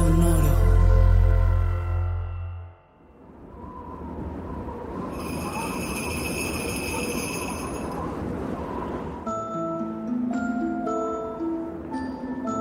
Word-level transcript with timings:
Sonoro. 0.00 0.50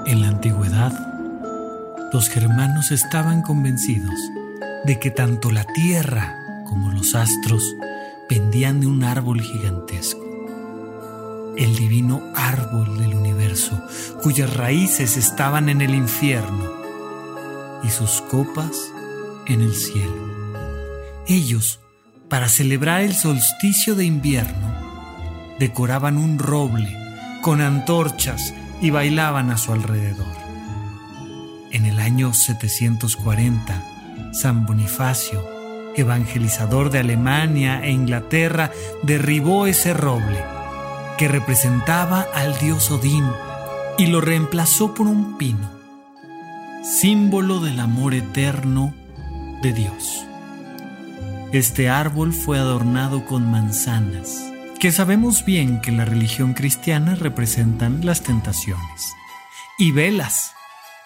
En 0.06 0.22
la 0.22 0.28
antigüedad, 0.28 0.92
los 2.12 2.28
germanos 2.28 2.92
estaban 2.92 3.42
convencidos 3.42 4.20
de 4.84 5.00
que 5.00 5.10
tanto 5.10 5.52
la 5.52 5.64
tierra 5.64 6.36
como 6.68 6.92
los 6.92 7.16
astros 7.16 7.64
pendían 8.28 8.82
de 8.82 8.88
un 8.88 9.06
árbol 9.06 9.40
gigantesco, 9.40 10.26
el 11.58 11.74
divino 11.78 12.22
árbol 12.36 12.98
del 12.98 13.14
universo, 13.14 13.82
cuyas 14.22 14.54
raíces 14.54 15.16
estaban 15.16 15.70
en 15.70 15.80
el 15.80 15.96
infierno 15.96 16.79
y 17.84 17.90
sus 17.90 18.22
copas 18.22 18.92
en 19.46 19.62
el 19.62 19.74
cielo. 19.74 20.30
Ellos, 21.28 21.80
para 22.30 22.50
celebrar 22.50 23.02
el 23.02 23.14
solsticio 23.14 23.96
de 23.96 24.06
invierno, 24.06 24.76
decoraban 25.60 26.18
un 26.18 26.40
roble 26.40 26.96
con 27.42 27.62
antorchas 27.62 28.54
y 28.82 28.90
bailaban 28.90 29.52
a 29.52 29.58
su 29.58 29.74
alrededor. 29.74 30.28
En 31.72 31.86
el 31.86 32.00
año 32.00 32.34
740, 32.34 33.84
San 34.32 34.66
Bonifacio, 34.66 35.44
evangelizador 35.96 36.90
de 36.90 37.00
Alemania 37.00 37.84
e 37.84 37.92
Inglaterra, 37.92 38.72
derribó 39.04 39.68
ese 39.68 39.94
roble 39.94 40.44
que 41.18 41.28
representaba 41.28 42.26
al 42.34 42.58
dios 42.58 42.90
Odín 42.92 43.26
y 43.98 44.08
lo 44.08 44.22
reemplazó 44.22 44.94
por 44.94 45.08
un 45.08 45.38
pino, 45.38 45.79
símbolo 46.84 47.60
del 47.60 47.80
amor 47.80 48.14
eterno 48.14 48.94
de 49.62 49.74
Dios. 49.74 50.26
Este 51.52 51.90
árbol 51.90 52.32
fue 52.34 52.58
adornado 52.58 53.26
con 53.26 53.50
manzanas, 53.50 54.52
que 54.80 54.92
sabemos 54.92 55.44
bien 55.44 55.82
que 55.82 55.92
la 55.92 56.06
religión 56.06 56.54
cristiana 56.54 57.16
representan 57.16 58.06
las 58.06 58.22
tentaciones, 58.22 59.14
y 59.78 59.92
velas, 59.92 60.54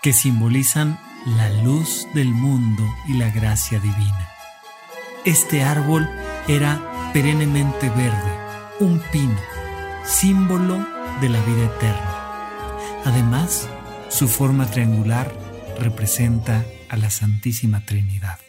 que 0.02 0.14
simbolizan 0.14 1.00
la 1.26 1.50
luz 1.64 2.08
del 2.14 2.30
mundo 2.30 2.84
y 3.08 3.14
la 3.14 3.30
gracia 3.32 3.80
divina. 3.80 4.30
Este 5.26 5.64
árbol 5.64 6.08
era 6.48 7.12
perennemente 7.14 7.90
verde, 7.90 8.38
un 8.80 9.02
pino, 9.12 9.40
símbolo 10.06 10.86
de 11.22 11.30
la 11.30 11.42
vida 11.44 11.66
eterna. 11.66 12.20
Además, 13.06 13.68
su 14.10 14.28
forma 14.28 14.66
triangular 14.66 15.43
representa 15.80 16.66
a 16.90 16.98
la 16.98 17.10
Santísima 17.10 17.86
Trinidad. 17.86 18.40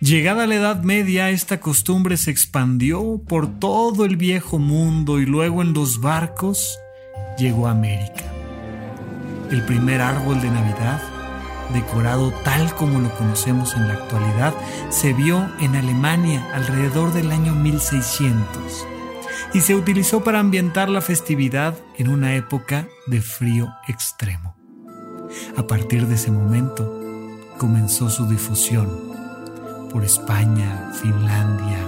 Llegada 0.00 0.46
la 0.46 0.54
Edad 0.54 0.82
Media, 0.82 1.28
esta 1.28 1.60
costumbre 1.60 2.16
se 2.16 2.30
expandió 2.30 3.20
por 3.28 3.58
todo 3.58 4.06
el 4.06 4.16
viejo 4.16 4.58
mundo 4.58 5.20
y 5.20 5.26
luego 5.26 5.60
en 5.60 5.74
los 5.74 6.00
barcos 6.00 6.78
llegó 7.36 7.66
a 7.66 7.72
América. 7.72 8.24
El 9.50 9.62
primer 9.66 10.00
árbol 10.00 10.40
de 10.40 10.48
Navidad, 10.48 11.02
decorado 11.74 12.32
tal 12.44 12.74
como 12.76 12.98
lo 12.98 13.14
conocemos 13.16 13.74
en 13.74 13.88
la 13.88 13.94
actualidad, 13.94 14.54
se 14.88 15.12
vio 15.12 15.50
en 15.60 15.76
Alemania 15.76 16.48
alrededor 16.54 17.12
del 17.12 17.30
año 17.30 17.54
1600 17.54 18.86
y 19.52 19.60
se 19.60 19.74
utilizó 19.74 20.24
para 20.24 20.38
ambientar 20.38 20.88
la 20.88 21.00
festividad 21.00 21.74
en 21.98 22.08
una 22.08 22.36
época 22.36 22.88
de 23.06 23.20
frío 23.20 23.68
extremo. 23.88 24.59
A 25.56 25.66
partir 25.66 26.06
de 26.06 26.14
ese 26.14 26.30
momento 26.30 27.00
comenzó 27.58 28.10
su 28.10 28.26
difusión 28.26 28.88
por 29.90 30.04
España, 30.04 30.92
Finlandia, 30.94 31.78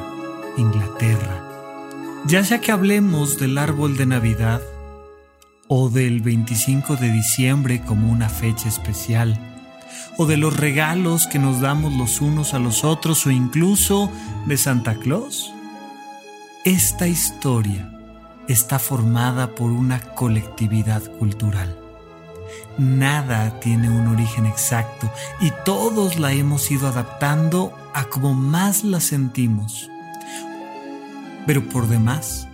Inglaterra. 0.57 1.49
Ya 2.27 2.45
sea 2.45 2.61
que 2.61 2.73
hablemos 2.73 3.39
del 3.39 3.59
árbol 3.59 3.97
de 3.97 4.07
Navidad 4.07 4.61
o 5.69 5.89
del 5.89 6.21
25 6.21 6.97
de 6.97 7.11
diciembre 7.11 7.83
como 7.83 8.13
una 8.13 8.29
fecha 8.29 8.69
especial, 8.69 9.39
o 10.19 10.27
de 10.27 10.37
los 10.37 10.57
regalos 10.57 11.27
que 11.27 11.39
nos 11.39 11.61
damos 11.61 11.95
los 11.95 12.21
unos 12.21 12.55
a 12.55 12.59
los 12.59 12.85
otros 12.85 13.27
o 13.27 13.31
incluso 13.31 14.11
de 14.47 14.57
Santa 14.57 14.97
Claus. 14.97 15.53
Esta 16.65 17.09
historia 17.09 17.91
está 18.49 18.79
formada 18.79 19.55
por 19.55 19.71
una 19.73 20.01
colectividad 20.15 21.03
cultural. 21.19 21.82
Nada 22.79 23.61
tiene 23.61 23.91
un 23.91 24.09
origen 24.09 24.47
exacto 24.47 25.13
y 25.41 25.53
todos 25.65 26.19
la 26.19 26.33
hemos 26.33 26.71
ido 26.71 26.89
adaptando 26.89 27.73
a 27.95 28.05
como 28.05 28.35
más 28.35 28.83
la 28.85 29.01
sentimos. 29.01 29.91
Pero 31.47 31.69
por 31.69 31.89
demás, 31.89 32.49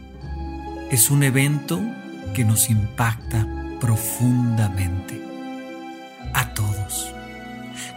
es 0.91 1.11
un 1.11 1.23
evento 1.23 1.81
que 2.35 2.45
nos 2.45 2.71
impacta 2.71 3.47
profundamente. 3.81 5.23
A 6.35 6.53
todos. 6.55 7.15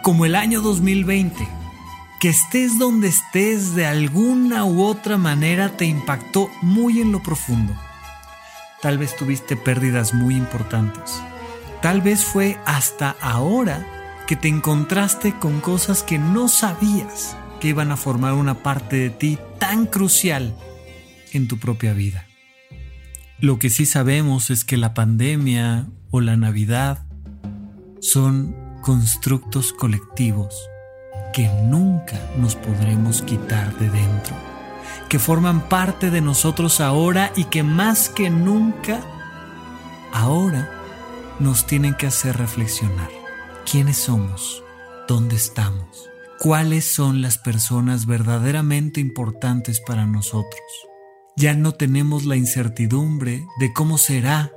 Como 0.02 0.24
el 0.24 0.34
año 0.34 0.60
2020, 0.60 1.46
que 2.20 2.28
estés 2.28 2.78
donde 2.78 3.08
estés 3.08 3.74
de 3.74 3.86
alguna 3.86 4.64
u 4.64 4.84
otra 4.84 5.18
manera 5.18 5.76
te 5.76 5.86
impactó 5.86 6.50
muy 6.60 7.00
en 7.00 7.10
lo 7.10 7.22
profundo. 7.22 7.74
Tal 8.80 8.98
vez 8.98 9.16
tuviste 9.16 9.56
pérdidas 9.56 10.14
muy 10.14 10.36
importantes. 10.36 11.20
Tal 11.82 12.00
vez 12.00 12.24
fue 12.24 12.58
hasta 12.64 13.16
ahora 13.20 13.84
que 14.28 14.36
te 14.36 14.46
encontraste 14.46 15.36
con 15.40 15.60
cosas 15.60 16.04
que 16.04 16.16
no 16.16 16.46
sabías 16.46 17.36
que 17.60 17.68
iban 17.68 17.90
a 17.90 17.96
formar 17.96 18.34
una 18.34 18.62
parte 18.62 18.96
de 18.96 19.10
ti 19.10 19.36
tan 19.58 19.86
crucial 19.86 20.54
en 21.32 21.48
tu 21.48 21.58
propia 21.58 21.92
vida. 21.92 22.24
Lo 23.40 23.58
que 23.58 23.68
sí 23.68 23.84
sabemos 23.84 24.50
es 24.50 24.64
que 24.64 24.76
la 24.76 24.94
pandemia 24.94 25.88
o 26.12 26.20
la 26.20 26.36
Navidad 26.36 27.04
son 28.00 28.54
constructos 28.80 29.72
colectivos 29.72 30.54
que 31.32 31.48
nunca 31.64 32.20
nos 32.38 32.54
podremos 32.54 33.22
quitar 33.22 33.76
de 33.78 33.90
dentro, 33.90 34.36
que 35.08 35.18
forman 35.18 35.68
parte 35.68 36.12
de 36.12 36.20
nosotros 36.20 36.80
ahora 36.80 37.32
y 37.34 37.44
que 37.46 37.64
más 37.64 38.08
que 38.08 38.30
nunca, 38.30 39.00
ahora 40.12 40.81
nos 41.42 41.66
tienen 41.66 41.94
que 41.94 42.06
hacer 42.06 42.36
reflexionar. 42.38 43.10
¿Quiénes 43.70 43.96
somos? 43.96 44.62
¿Dónde 45.08 45.36
estamos? 45.36 46.08
¿Cuáles 46.38 46.92
son 46.92 47.20
las 47.20 47.38
personas 47.38 48.06
verdaderamente 48.06 49.00
importantes 49.00 49.80
para 49.80 50.06
nosotros? 50.06 50.62
Ya 51.36 51.54
no 51.54 51.72
tenemos 51.72 52.24
la 52.24 52.36
incertidumbre 52.36 53.44
de 53.58 53.72
cómo 53.72 53.98
será 53.98 54.52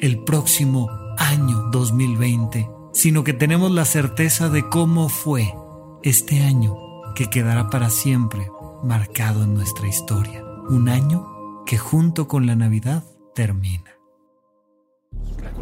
el 0.00 0.24
próximo 0.24 0.88
año 1.18 1.70
2020, 1.70 2.68
sino 2.92 3.22
que 3.22 3.32
tenemos 3.32 3.70
la 3.70 3.84
certeza 3.84 4.48
de 4.48 4.68
cómo 4.68 5.08
fue 5.08 5.54
este 6.02 6.42
año 6.42 6.76
que 7.14 7.30
quedará 7.30 7.70
para 7.70 7.90
siempre 7.90 8.50
marcado 8.82 9.44
en 9.44 9.54
nuestra 9.54 9.86
historia. 9.88 10.44
Un 10.68 10.88
año 10.88 11.62
que 11.66 11.78
junto 11.78 12.26
con 12.26 12.46
la 12.46 12.56
Navidad 12.56 13.04
termina. 13.34 13.95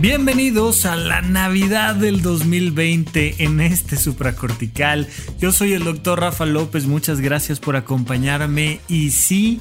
Bienvenidos 0.00 0.86
a 0.86 0.96
la 0.96 1.22
Navidad 1.22 1.94
del 1.94 2.20
2020 2.20 3.44
en 3.44 3.60
este 3.60 3.96
supracortical. 3.96 5.08
Yo 5.38 5.52
soy 5.52 5.72
el 5.72 5.84
doctor 5.84 6.20
Rafa 6.20 6.46
López, 6.46 6.86
muchas 6.86 7.20
gracias 7.20 7.60
por 7.60 7.76
acompañarme 7.76 8.80
y 8.88 9.10
sí, 9.12 9.60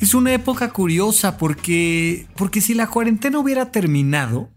es 0.00 0.14
una 0.14 0.34
época 0.34 0.72
curiosa 0.72 1.38
porque, 1.38 2.26
porque 2.36 2.60
si 2.60 2.74
la 2.74 2.88
cuarentena 2.88 3.38
hubiera 3.38 3.72
terminado, 3.72 4.50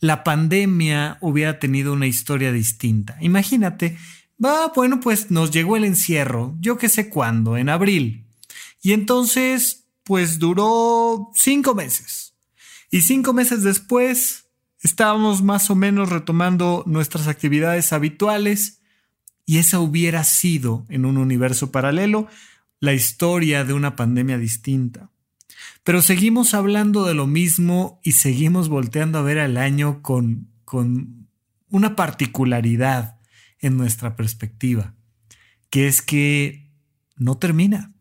la 0.00 0.24
pandemia 0.24 1.18
hubiera 1.20 1.58
tenido 1.58 1.92
una 1.92 2.06
historia 2.06 2.50
distinta. 2.50 3.16
Imagínate, 3.20 3.98
va, 4.42 4.72
bueno, 4.74 4.98
pues 5.00 5.30
nos 5.30 5.50
llegó 5.50 5.76
el 5.76 5.84
encierro, 5.84 6.56
yo 6.60 6.78
qué 6.78 6.88
sé 6.88 7.10
cuándo, 7.10 7.56
en 7.56 7.68
abril. 7.68 8.26
Y 8.82 8.92
entonces, 8.92 9.86
pues 10.04 10.38
duró 10.38 11.30
cinco 11.34 11.74
meses. 11.74 12.34
Y 12.90 13.02
cinco 13.02 13.32
meses 13.32 13.62
después, 13.62 14.43
estábamos 14.84 15.42
más 15.42 15.70
o 15.70 15.74
menos 15.74 16.10
retomando 16.10 16.84
nuestras 16.86 17.26
actividades 17.26 17.92
habituales 17.92 18.82
y 19.46 19.58
esa 19.58 19.80
hubiera 19.80 20.22
sido, 20.24 20.86
en 20.88 21.06
un 21.06 21.16
universo 21.16 21.72
paralelo, 21.72 22.28
la 22.80 22.92
historia 22.92 23.64
de 23.64 23.72
una 23.72 23.96
pandemia 23.96 24.38
distinta. 24.38 25.10
Pero 25.82 26.02
seguimos 26.02 26.54
hablando 26.54 27.04
de 27.06 27.14
lo 27.14 27.26
mismo 27.26 27.98
y 28.04 28.12
seguimos 28.12 28.68
volteando 28.68 29.18
a 29.18 29.22
ver 29.22 29.38
al 29.38 29.56
año 29.56 30.02
con, 30.02 30.50
con 30.64 31.28
una 31.70 31.96
particularidad 31.96 33.18
en 33.60 33.78
nuestra 33.78 34.16
perspectiva, 34.16 34.94
que 35.70 35.88
es 35.88 36.02
que 36.02 36.70
no 37.16 37.38
termina. 37.38 37.94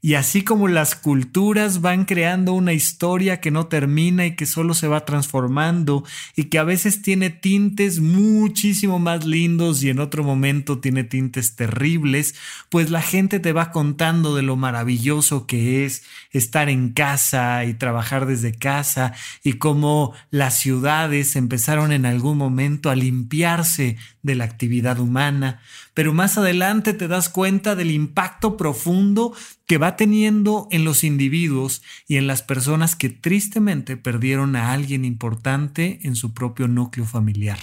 Y 0.00 0.14
así 0.14 0.42
como 0.42 0.68
las 0.68 0.94
culturas 0.94 1.80
van 1.80 2.04
creando 2.04 2.52
una 2.52 2.72
historia 2.72 3.40
que 3.40 3.50
no 3.50 3.66
termina 3.66 4.26
y 4.26 4.36
que 4.36 4.46
solo 4.46 4.74
se 4.74 4.86
va 4.86 5.04
transformando 5.04 6.04
y 6.36 6.44
que 6.44 6.60
a 6.60 6.62
veces 6.62 7.02
tiene 7.02 7.30
tintes 7.30 7.98
muchísimo 7.98 9.00
más 9.00 9.26
lindos 9.26 9.82
y 9.82 9.90
en 9.90 9.98
otro 9.98 10.22
momento 10.22 10.78
tiene 10.78 11.02
tintes 11.02 11.56
terribles, 11.56 12.36
pues 12.68 12.90
la 12.90 13.02
gente 13.02 13.40
te 13.40 13.52
va 13.52 13.72
contando 13.72 14.36
de 14.36 14.42
lo 14.42 14.54
maravilloso 14.54 15.48
que 15.48 15.84
es 15.84 16.04
estar 16.30 16.68
en 16.68 16.90
casa 16.90 17.64
y 17.64 17.74
trabajar 17.74 18.26
desde 18.26 18.52
casa 18.52 19.14
y 19.42 19.54
cómo 19.54 20.14
las 20.30 20.58
ciudades 20.58 21.34
empezaron 21.34 21.90
en 21.90 22.06
algún 22.06 22.38
momento 22.38 22.90
a 22.90 22.94
limpiarse 22.94 23.96
de 24.22 24.34
la 24.36 24.44
actividad 24.44 25.00
humana, 25.00 25.60
pero 25.94 26.12
más 26.12 26.38
adelante 26.38 26.92
te 26.92 27.08
das 27.08 27.28
cuenta 27.28 27.74
del 27.74 27.90
impacto 27.90 28.56
profundo 28.56 29.32
que 29.66 29.78
va 29.78 29.87
teniendo 29.96 30.68
en 30.70 30.84
los 30.84 31.04
individuos 31.04 31.82
y 32.06 32.16
en 32.16 32.26
las 32.26 32.42
personas 32.42 32.96
que 32.96 33.08
tristemente 33.08 33.96
perdieron 33.96 34.56
a 34.56 34.72
alguien 34.72 35.04
importante 35.04 36.00
en 36.02 36.16
su 36.16 36.34
propio 36.34 36.68
núcleo 36.68 37.06
familiar. 37.06 37.58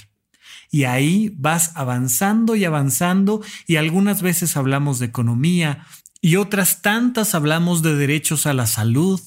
Y 0.71 0.83
ahí 0.83 1.33
vas 1.37 1.71
avanzando 1.75 2.55
y 2.55 2.65
avanzando 2.65 3.41
y 3.67 3.77
algunas 3.77 4.21
veces 4.21 4.57
hablamos 4.57 4.99
de 4.99 5.05
economía 5.07 5.85
y 6.21 6.37
otras 6.37 6.81
tantas 6.81 7.35
hablamos 7.35 7.81
de 7.81 7.95
derechos 7.95 8.45
a 8.45 8.53
la 8.53 8.65
salud, 8.65 9.21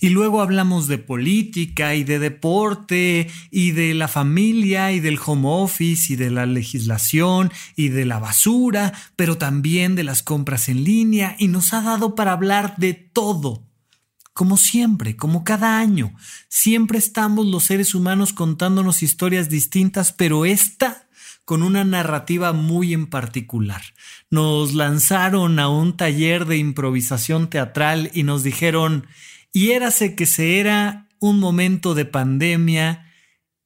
y 0.00 0.10
luego 0.10 0.40
hablamos 0.40 0.88
de 0.88 0.98
política 0.98 1.94
y 1.94 2.04
de 2.04 2.18
deporte 2.18 3.30
y 3.50 3.72
de 3.72 3.94
la 3.94 4.08
familia 4.08 4.92
y 4.92 5.00
del 5.00 5.18
home 5.24 5.46
office 5.46 6.12
y 6.12 6.16
de 6.16 6.30
la 6.30 6.46
legislación 6.46 7.52
y 7.74 7.88
de 7.88 8.04
la 8.04 8.18
basura, 8.18 8.92
pero 9.16 9.38
también 9.38 9.94
de 9.94 10.04
las 10.04 10.22
compras 10.22 10.68
en 10.68 10.84
línea 10.84 11.36
y 11.38 11.48
nos 11.48 11.72
ha 11.72 11.82
dado 11.82 12.14
para 12.14 12.32
hablar 12.32 12.76
de 12.76 12.94
todo. 12.94 13.64
Como 14.32 14.58
siempre, 14.58 15.16
como 15.16 15.44
cada 15.44 15.78
año, 15.78 16.14
siempre 16.48 16.98
estamos 16.98 17.46
los 17.46 17.64
seres 17.64 17.94
humanos 17.94 18.34
contándonos 18.34 19.02
historias 19.02 19.48
distintas, 19.48 20.12
pero 20.12 20.44
esta 20.44 21.06
con 21.46 21.62
una 21.62 21.84
narrativa 21.84 22.52
muy 22.52 22.92
en 22.92 23.06
particular. 23.06 23.80
Nos 24.30 24.74
lanzaron 24.74 25.58
a 25.60 25.68
un 25.68 25.96
taller 25.96 26.44
de 26.44 26.58
improvisación 26.58 27.48
teatral 27.48 28.10
y 28.12 28.24
nos 28.24 28.42
dijeron, 28.42 29.06
y 29.56 29.70
érase 29.70 30.14
que 30.14 30.26
se 30.26 30.60
era 30.60 31.08
un 31.18 31.40
momento 31.40 31.94
de 31.94 32.04
pandemia 32.04 33.10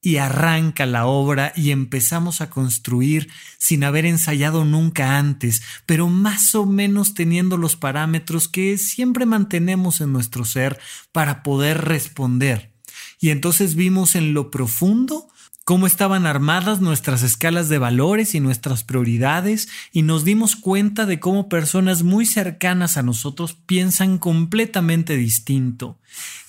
y 0.00 0.18
arranca 0.18 0.86
la 0.86 1.06
obra 1.06 1.52
y 1.56 1.72
empezamos 1.72 2.40
a 2.40 2.48
construir 2.48 3.28
sin 3.58 3.82
haber 3.82 4.06
ensayado 4.06 4.64
nunca 4.64 5.18
antes, 5.18 5.62
pero 5.86 6.06
más 6.06 6.54
o 6.54 6.64
menos 6.64 7.14
teniendo 7.14 7.56
los 7.56 7.74
parámetros 7.74 8.46
que 8.46 8.78
siempre 8.78 9.26
mantenemos 9.26 10.00
en 10.00 10.12
nuestro 10.12 10.44
ser 10.44 10.78
para 11.10 11.42
poder 11.42 11.78
responder. 11.86 12.72
Y 13.18 13.30
entonces 13.30 13.74
vimos 13.74 14.14
en 14.14 14.32
lo 14.32 14.52
profundo 14.52 15.26
cómo 15.64 15.86
estaban 15.86 16.26
armadas 16.26 16.80
nuestras 16.80 17.22
escalas 17.22 17.68
de 17.68 17.78
valores 17.78 18.34
y 18.34 18.40
nuestras 18.40 18.82
prioridades 18.82 19.68
y 19.92 20.02
nos 20.02 20.24
dimos 20.24 20.56
cuenta 20.56 21.06
de 21.06 21.20
cómo 21.20 21.48
personas 21.48 22.02
muy 22.02 22.26
cercanas 22.26 22.96
a 22.96 23.02
nosotros 23.02 23.54
piensan 23.66 24.18
completamente 24.18 25.16
distinto 25.16 25.98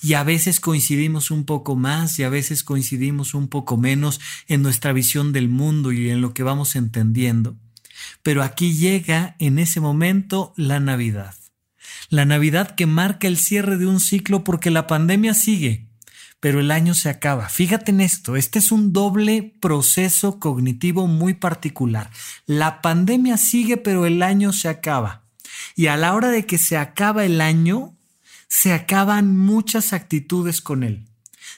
y 0.02 0.14
a 0.14 0.24
veces 0.24 0.60
coincidimos 0.60 1.30
un 1.30 1.44
poco 1.44 1.76
más 1.76 2.18
y 2.18 2.24
a 2.24 2.28
veces 2.28 2.64
coincidimos 2.64 3.34
un 3.34 3.48
poco 3.48 3.76
menos 3.76 4.20
en 4.48 4.62
nuestra 4.62 4.92
visión 4.92 5.32
del 5.32 5.48
mundo 5.48 5.92
y 5.92 6.10
en 6.10 6.20
lo 6.20 6.34
que 6.34 6.42
vamos 6.42 6.74
entendiendo. 6.74 7.56
Pero 8.22 8.42
aquí 8.42 8.74
llega 8.74 9.36
en 9.38 9.58
ese 9.58 9.80
momento 9.80 10.52
la 10.56 10.80
Navidad. 10.80 11.34
La 12.08 12.24
Navidad 12.24 12.74
que 12.74 12.86
marca 12.86 13.28
el 13.28 13.36
cierre 13.36 13.76
de 13.76 13.86
un 13.86 14.00
ciclo 14.00 14.44
porque 14.44 14.70
la 14.70 14.86
pandemia 14.86 15.34
sigue, 15.34 15.86
pero 16.42 16.58
el 16.58 16.72
año 16.72 16.92
se 16.94 17.08
acaba. 17.08 17.48
Fíjate 17.48 17.92
en 17.92 18.00
esto, 18.00 18.34
este 18.34 18.58
es 18.58 18.72
un 18.72 18.92
doble 18.92 19.54
proceso 19.60 20.40
cognitivo 20.40 21.06
muy 21.06 21.34
particular. 21.34 22.10
La 22.46 22.82
pandemia 22.82 23.36
sigue, 23.36 23.76
pero 23.76 24.06
el 24.06 24.24
año 24.24 24.52
se 24.52 24.68
acaba. 24.68 25.22
Y 25.76 25.86
a 25.86 25.96
la 25.96 26.12
hora 26.14 26.30
de 26.30 26.44
que 26.44 26.58
se 26.58 26.76
acaba 26.76 27.24
el 27.24 27.40
año, 27.40 27.96
se 28.48 28.72
acaban 28.72 29.36
muchas 29.36 29.92
actitudes 29.92 30.60
con 30.60 30.82
él 30.82 31.11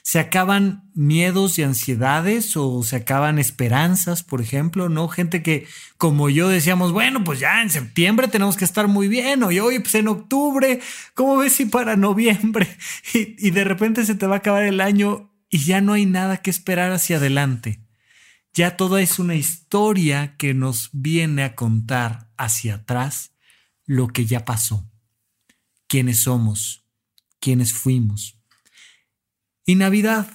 se 0.05 0.19
acaban 0.19 0.91
miedos 0.93 1.57
y 1.57 1.63
ansiedades 1.63 2.55
o 2.57 2.83
se 2.83 2.95
acaban 2.95 3.39
esperanzas, 3.39 4.21
por 4.21 4.39
ejemplo, 4.39 4.87
¿no? 4.87 5.07
Gente 5.07 5.41
que, 5.41 5.67
como 5.97 6.29
yo 6.29 6.47
decíamos, 6.47 6.91
bueno, 6.91 7.23
pues 7.23 7.39
ya 7.39 7.63
en 7.63 7.71
septiembre 7.71 8.27
tenemos 8.27 8.55
que 8.55 8.65
estar 8.65 8.87
muy 8.87 9.07
bien, 9.07 9.41
o 9.41 9.47
hoy 9.47 9.79
pues 9.79 9.95
en 9.95 10.07
octubre, 10.07 10.79
¿cómo 11.15 11.37
ves 11.37 11.53
si 11.53 11.65
para 11.65 11.95
noviembre? 11.95 12.67
Y, 13.15 13.47
y 13.47 13.49
de 13.49 13.63
repente 13.63 14.05
se 14.05 14.13
te 14.13 14.27
va 14.27 14.35
a 14.35 14.37
acabar 14.37 14.63
el 14.63 14.79
año 14.79 15.33
y 15.49 15.63
ya 15.63 15.81
no 15.81 15.93
hay 15.93 16.05
nada 16.05 16.37
que 16.37 16.51
esperar 16.51 16.91
hacia 16.91 17.17
adelante. 17.17 17.79
Ya 18.53 18.77
toda 18.77 19.01
es 19.01 19.17
una 19.17 19.33
historia 19.33 20.37
que 20.37 20.53
nos 20.53 20.91
viene 20.93 21.43
a 21.43 21.55
contar 21.55 22.29
hacia 22.37 22.75
atrás 22.75 23.31
lo 23.87 24.07
que 24.09 24.27
ya 24.27 24.45
pasó, 24.45 24.87
quiénes 25.87 26.19
somos, 26.19 26.85
quiénes 27.39 27.73
fuimos 27.73 28.35
y 29.65 29.75
Navidad. 29.75 30.27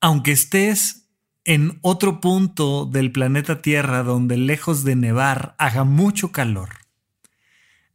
Aunque 0.00 0.32
estés 0.32 1.08
en 1.44 1.78
otro 1.82 2.20
punto 2.20 2.86
del 2.86 3.12
planeta 3.12 3.60
Tierra 3.60 4.02
donde 4.02 4.36
lejos 4.36 4.84
de 4.84 4.96
nevar 4.96 5.54
haga 5.58 5.84
mucho 5.84 6.32
calor, 6.32 6.70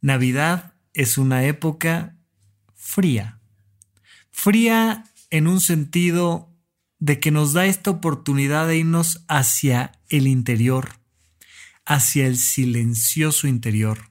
Navidad 0.00 0.74
es 0.94 1.18
una 1.18 1.44
época 1.44 2.16
fría. 2.74 3.40
Fría 4.30 5.04
en 5.30 5.48
un 5.48 5.60
sentido 5.60 6.52
de 6.98 7.18
que 7.18 7.30
nos 7.30 7.52
da 7.52 7.66
esta 7.66 7.90
oportunidad 7.90 8.68
de 8.68 8.78
irnos 8.78 9.24
hacia 9.28 9.92
el 10.08 10.26
interior, 10.28 11.00
hacia 11.84 12.26
el 12.26 12.36
silencioso 12.36 13.48
interior, 13.48 14.10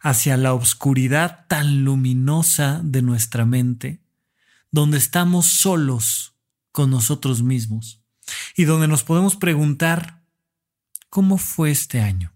hacia 0.00 0.36
la 0.36 0.54
oscuridad 0.54 1.46
tan 1.48 1.84
luminosa 1.84 2.80
de 2.84 3.02
nuestra 3.02 3.44
mente 3.44 4.05
donde 4.76 4.98
estamos 4.98 5.46
solos 5.46 6.34
con 6.70 6.90
nosotros 6.90 7.42
mismos 7.42 8.02
y 8.54 8.64
donde 8.64 8.86
nos 8.86 9.04
podemos 9.04 9.34
preguntar, 9.34 10.22
¿cómo 11.08 11.38
fue 11.38 11.70
este 11.70 12.02
año? 12.02 12.34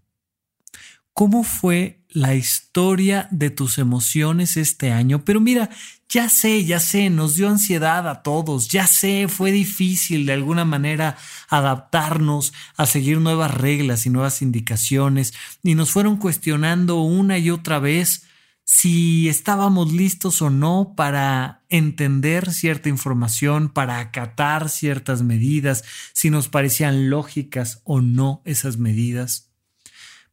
¿Cómo 1.13 1.43
fue 1.43 2.03
la 2.09 2.33
historia 2.33 3.27
de 3.29 3.51
tus 3.51 3.77
emociones 3.77 4.57
este 4.57 4.91
año? 4.91 5.23
Pero 5.23 5.39
mira, 5.39 5.69
ya 6.09 6.29
sé, 6.29 6.65
ya 6.65 6.79
sé, 6.79 7.11
nos 7.11 7.35
dio 7.35 7.47
ansiedad 7.47 8.09
a 8.09 8.23
todos, 8.23 8.69
ya 8.69 8.87
sé, 8.87 9.27
fue 9.27 9.51
difícil 9.51 10.25
de 10.25 10.33
alguna 10.33 10.65
manera 10.65 11.17
adaptarnos 11.47 12.53
a 12.75 12.87
seguir 12.87 13.19
nuevas 13.19 13.53
reglas 13.53 14.07
y 14.07 14.09
nuevas 14.09 14.41
indicaciones, 14.41 15.35
y 15.61 15.75
nos 15.75 15.91
fueron 15.91 16.17
cuestionando 16.17 17.01
una 17.01 17.37
y 17.37 17.51
otra 17.51 17.77
vez 17.77 18.23
si 18.73 19.27
estábamos 19.27 19.91
listos 19.91 20.41
o 20.41 20.49
no 20.49 20.93
para 20.95 21.61
entender 21.67 22.53
cierta 22.53 22.87
información, 22.87 23.67
para 23.67 23.99
acatar 23.99 24.69
ciertas 24.69 25.23
medidas, 25.23 25.83
si 26.13 26.29
nos 26.29 26.47
parecían 26.47 27.09
lógicas 27.09 27.81
o 27.83 27.99
no 27.99 28.41
esas 28.45 28.77
medidas. 28.77 29.51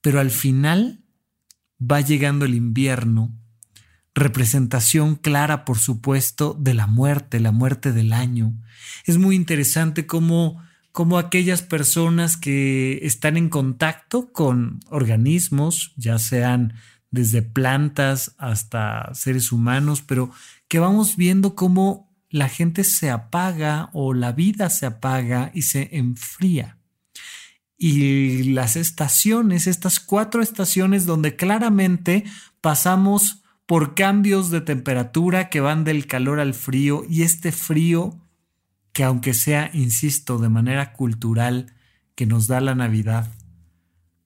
Pero 0.03 0.21
al 0.21 0.31
final 0.31 1.03
va 1.83 2.01
llegando 2.01 2.45
el 2.45 2.55
invierno, 2.55 3.37
representación 4.15 5.17
clara, 5.17 5.65
por 5.65 5.79
supuesto, 5.79 6.57
de 6.61 6.75
la 6.75 6.87
muerte, 6.87 7.41
la 7.41 7.51
muerte 7.51 7.93
del 7.93 8.13
año. 8.13 8.55
Es 9.05 9.19
muy 9.19 9.35
interesante 9.35 10.07
cómo, 10.07 10.63
cómo 10.93 11.19
aquellas 11.19 11.63
personas 11.63 12.37
que 12.37 13.01
están 13.03 13.37
en 13.37 13.49
contacto 13.49 14.33
con 14.33 14.79
organismos, 14.91 15.93
ya 15.97 16.21
sean 16.21 16.75
desde 17.11 17.43
plantas 17.43 18.35
hasta 18.39 19.11
seres 19.15 19.53
humanos, 19.53 20.03
pero 20.03 20.31
que 20.69 20.79
vamos 20.79 21.17
viendo 21.17 21.55
cómo 21.55 22.09
la 22.31 22.49
gente 22.49 22.85
se 22.85 23.11
apaga 23.11 23.91
o 23.93 24.13
la 24.15 24.33
vida 24.33 24.71
se 24.71 24.87
apaga 24.87 25.51
y 25.55 25.63
se 25.63 25.97
enfría. 25.97 26.77
Y 27.77 28.43
las 28.53 28.77
estaciones, 28.77 29.67
estas 29.67 30.01
cuatro 30.01 30.43
estaciones 30.43 31.07
donde 31.07 31.37
claramente 31.37 32.25
pasamos 32.61 33.43
por 33.67 33.95
cambios 33.95 34.51
de 34.51 34.61
temperatura 34.61 35.49
que 35.49 35.61
van 35.61 35.85
del 35.85 36.07
calor 36.07 36.41
al 36.41 36.55
frío 36.55 37.05
y 37.09 37.23
este 37.23 37.53
frío 37.53 38.19
que 38.93 39.05
aunque 39.05 39.33
sea, 39.33 39.71
insisto, 39.75 40.39
de 40.39 40.49
manera 40.49 40.93
cultural 40.93 41.73
que 42.17 42.27
nos 42.27 42.49
da 42.49 42.61
la 42.61 42.75
Navidad, 42.75 43.33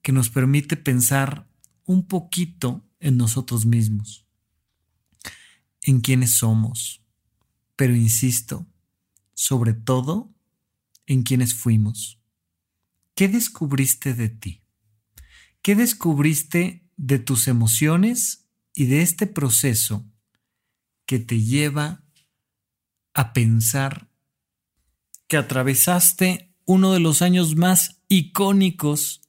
que 0.01 0.11
nos 0.11 0.31
permite 0.31 0.77
pensar 0.77 1.45
un 1.85 2.07
poquito 2.07 2.85
en 2.99 3.17
nosotros 3.17 3.65
mismos, 3.65 4.25
en 5.81 6.01
quiénes 6.01 6.37
somos, 6.37 7.01
pero 7.75 7.95
insisto, 7.95 8.65
sobre 9.33 9.73
todo 9.73 10.31
en 11.05 11.23
quiénes 11.23 11.53
fuimos. 11.53 12.19
¿Qué 13.15 13.27
descubriste 13.27 14.13
de 14.13 14.29
ti? 14.29 14.61
¿Qué 15.61 15.75
descubriste 15.75 16.87
de 16.97 17.19
tus 17.19 17.47
emociones 17.47 18.47
y 18.73 18.85
de 18.85 19.01
este 19.01 19.27
proceso 19.27 20.05
que 21.05 21.19
te 21.19 21.41
lleva 21.41 22.03
a 23.13 23.33
pensar 23.33 24.09
que 25.27 25.37
atravesaste 25.37 26.53
uno 26.65 26.93
de 26.93 26.99
los 26.99 27.21
años 27.21 27.55
más 27.55 28.01
icónicos 28.07 29.21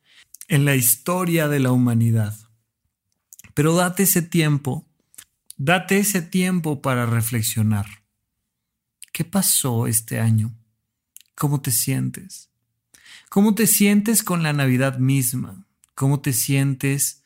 en 0.49 0.65
la 0.65 0.77
historia 0.77 1.49
de 1.49 1.61
la 1.61 1.73
humanidad. 1.73 2.35
Pero 3.55 3.75
date 3.75 4.03
ese 4.03 4.23
tiempo, 4.23 4.85
date 5.57 5.99
ese 5.99 6.23
tiempo 6.23 6.83
para 6.83 7.07
reflexionar. 7.07 7.87
¿Qué 9.13 9.25
pasó 9.25 9.87
este 9.87 10.21
año? 10.21 10.53
¿Cómo 11.37 11.61
te 11.61 11.71
sientes? 11.71 12.51
¿Cómo 13.29 13.55
te 13.55 13.67
sientes 13.67 14.23
con 14.23 14.43
la 14.43 14.53
Navidad 14.53 14.99
misma? 14.99 15.67
¿Cómo 15.95 16.21
te 16.21 16.33
sientes 16.33 17.25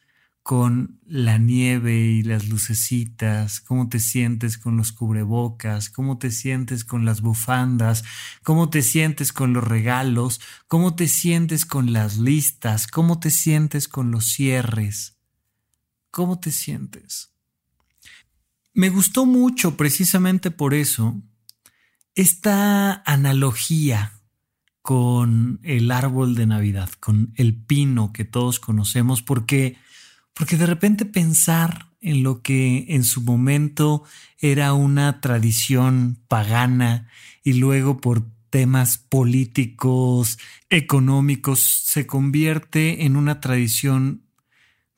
con 0.49 0.99
la 1.05 1.37
nieve 1.37 1.95
y 1.95 2.23
las 2.23 2.49
lucecitas, 2.49 3.61
cómo 3.61 3.91
te 3.91 4.01
sientes 4.01 4.57
con 4.57 4.79
los 4.79 4.93
cubrebocas, 4.93 5.91
cómo 5.91 6.17
te 6.17 6.31
sientes 6.31 6.87
con 6.87 7.05
las 7.05 7.21
bufandas, 7.21 8.03
cómo 8.43 8.71
te 8.71 8.81
sientes 8.81 9.35
con 9.35 9.53
los 9.53 9.63
regalos, 9.63 10.41
cómo 10.67 10.95
te 10.95 11.07
sientes 11.07 11.67
con 11.67 11.93
las 11.93 12.17
listas, 12.17 12.87
cómo 12.87 13.21
te 13.21 13.31
sientes 13.31 13.89
con 13.89 14.11
los 14.11 14.25
cierres, 14.25 15.18
cómo 16.11 16.39
te 16.39 16.51
sientes. 16.51 17.31
Me 18.75 18.91
gustó 18.91 19.27
mucho 19.27 19.77
precisamente 19.77 20.51
por 20.51 20.75
eso 20.75 21.21
esta 22.15 23.03
analogía 23.07 24.13
con 24.83 25.61
el 25.63 25.91
árbol 25.91 26.35
de 26.35 26.47
Navidad, 26.47 26.91
con 27.01 27.33
el 27.37 27.55
pino 27.55 28.13
que 28.13 28.25
todos 28.25 28.59
conocemos, 28.61 29.23
porque 29.23 29.77
porque 30.39 30.57
de 30.57 30.67
repente 30.67 31.05
pensar 31.05 31.89
en 32.01 32.23
lo 32.23 32.43
que 32.43 32.87
en 32.91 33.03
su 33.03 33.23
momento 33.23 34.05
era 34.39 34.73
una 34.73 35.21
tradición 35.21 36.23
pagana 36.29 37.09
y 37.43 37.55
luego 37.55 38.01
por 38.01 38.25
temas 38.49 38.99
políticos, 38.99 40.39
económicos, 40.71 41.61
se 41.61 42.07
convierte 42.07 43.05
en 43.05 43.17
una 43.17 43.41
tradición 43.41 44.28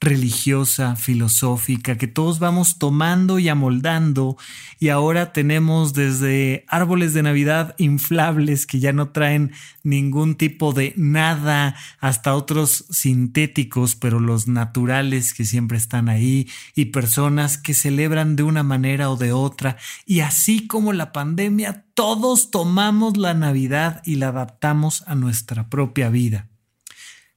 religiosa, 0.00 0.97
filosófica, 0.97 1.99
que 1.99 2.07
todos 2.07 2.38
vamos 2.38 2.78
tomando 2.78 3.38
y 3.38 3.50
amoldando 3.50 4.38
y 4.78 4.88
ahora 4.88 5.33
tenemos 5.33 5.92
desde 5.92 6.64
árboles 6.69 7.12
de 7.12 7.23
Navidad 7.23 7.75
inflables 7.76 8.66
que 8.66 8.80
ya 8.80 8.95
no 8.95 9.11
traen 9.11 9.52
ningún 9.83 10.37
tipo 10.37 10.73
de 10.73 10.95
nada 10.97 11.76
hasta 12.00 12.35
otros 12.35 12.87
sintéticos, 12.88 13.95
pero 13.95 14.21
los 14.21 14.49
naturales 14.49 15.35
que 15.35 15.45
siempre 15.45 15.76
están 15.76 16.09
ahí 16.09 16.49
y 16.75 16.87
personas 16.87 17.59
que 17.59 17.75
celebran 17.75 18.37
de 18.37 18.42
una 18.42 18.62
manera 18.62 19.11
o 19.11 19.16
de 19.16 19.33
otra 19.33 19.76
y 20.07 20.21
así 20.21 20.66
como 20.66 20.95
la 20.95 21.12
pandemia, 21.12 21.85
todos 21.92 22.50
tomamos 22.50 23.19
la 23.19 23.35
Navidad 23.35 24.00
y 24.07 24.14
la 24.14 24.28
adaptamos 24.28 25.04
a 25.07 25.14
nuestra 25.14 25.69
propia 25.69 26.09
vida. 26.09 26.50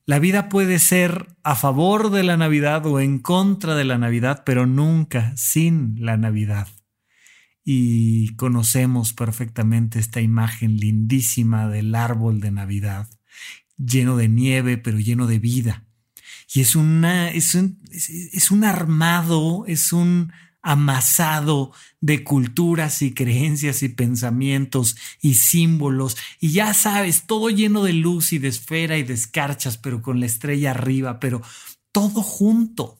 La 0.05 0.19
vida 0.19 0.49
puede 0.49 0.79
ser 0.79 1.27
a 1.43 1.55
favor 1.55 2.09
de 2.11 2.23
la 2.23 2.35
Navidad 2.35 2.85
o 2.85 2.99
en 2.99 3.19
contra 3.19 3.73
de 3.73 3.85
la 3.85 3.97
Navidad, 3.97 4.43
pero 4.45 4.65
nunca 4.65 5.31
sin 5.37 5.95
la 6.03 6.17
Navidad. 6.17 6.67
Y 7.63 8.35
conocemos 8.35 9.13
perfectamente 9.13 9.99
esta 9.99 10.19
imagen 10.19 10.75
lindísima 10.75 11.69
del 11.69 11.95
árbol 11.95 12.41
de 12.41 12.51
Navidad, 12.51 13.07
lleno 13.77 14.17
de 14.17 14.27
nieve, 14.27 14.77
pero 14.77 14.99
lleno 14.99 15.25
de 15.25 15.39
vida. 15.39 15.85
Y 16.53 16.59
es, 16.59 16.75
una, 16.75 17.29
es, 17.31 17.55
un, 17.55 17.79
es 17.89 18.51
un 18.51 18.65
armado, 18.65 19.63
es 19.67 19.93
un 19.93 20.33
amasado 20.63 21.71
de 22.01 22.23
culturas 22.23 23.01
y 23.01 23.13
creencias 23.13 23.83
y 23.83 23.89
pensamientos 23.89 24.95
y 25.21 25.35
símbolos 25.35 26.17
y 26.39 26.53
ya 26.53 26.73
sabes, 26.73 27.27
todo 27.27 27.49
lleno 27.49 27.83
de 27.83 27.93
luz 27.93 28.33
y 28.33 28.39
de 28.39 28.47
esfera 28.47 28.97
y 28.97 29.03
de 29.03 29.13
escarchas, 29.13 29.77
pero 29.77 30.01
con 30.01 30.19
la 30.19 30.25
estrella 30.25 30.71
arriba, 30.71 31.19
pero 31.19 31.41
todo 31.91 32.23
junto. 32.23 32.99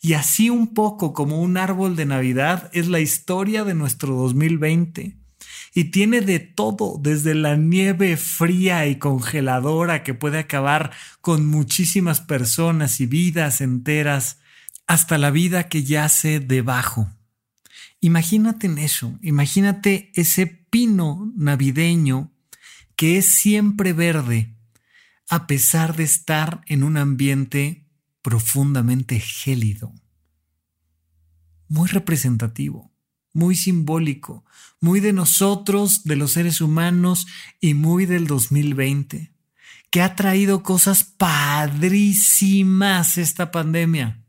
Y 0.00 0.14
así 0.14 0.50
un 0.50 0.74
poco 0.74 1.12
como 1.12 1.40
un 1.40 1.56
árbol 1.56 1.96
de 1.96 2.06
Navidad 2.06 2.70
es 2.72 2.88
la 2.88 3.00
historia 3.00 3.64
de 3.64 3.74
nuestro 3.74 4.14
2020. 4.14 5.16
Y 5.74 5.84
tiene 5.84 6.20
de 6.20 6.38
todo, 6.38 6.98
desde 7.00 7.34
la 7.34 7.56
nieve 7.56 8.16
fría 8.16 8.86
y 8.86 8.96
congeladora 8.96 10.02
que 10.02 10.14
puede 10.14 10.38
acabar 10.38 10.92
con 11.20 11.46
muchísimas 11.46 12.20
personas 12.20 13.00
y 13.00 13.06
vidas 13.06 13.60
enteras, 13.60 14.38
hasta 14.86 15.18
la 15.18 15.30
vida 15.30 15.68
que 15.68 15.84
yace 15.84 16.40
debajo. 16.40 17.10
Imagínate 18.00 18.66
en 18.66 18.78
eso, 18.78 19.18
imagínate 19.22 20.12
ese 20.14 20.46
pino 20.46 21.32
navideño 21.36 22.32
que 22.96 23.18
es 23.18 23.26
siempre 23.26 23.92
verde, 23.92 24.54
a 25.28 25.46
pesar 25.46 25.96
de 25.96 26.04
estar 26.04 26.60
en 26.66 26.84
un 26.84 26.96
ambiente 26.96 27.88
profundamente 28.20 29.20
gélido. 29.20 29.92
Muy 31.66 31.88
representativo, 31.88 32.92
muy 33.32 33.56
simbólico, 33.56 34.44
muy 34.80 35.00
de 35.00 35.14
nosotros, 35.14 36.04
de 36.04 36.16
los 36.16 36.32
seres 36.32 36.60
humanos 36.60 37.26
y 37.58 37.72
muy 37.72 38.04
del 38.04 38.26
2020, 38.26 39.32
que 39.90 40.02
ha 40.02 40.14
traído 40.14 40.62
cosas 40.62 41.04
padrísimas 41.04 41.78
esta 43.16 43.50
pandemia 43.50 44.23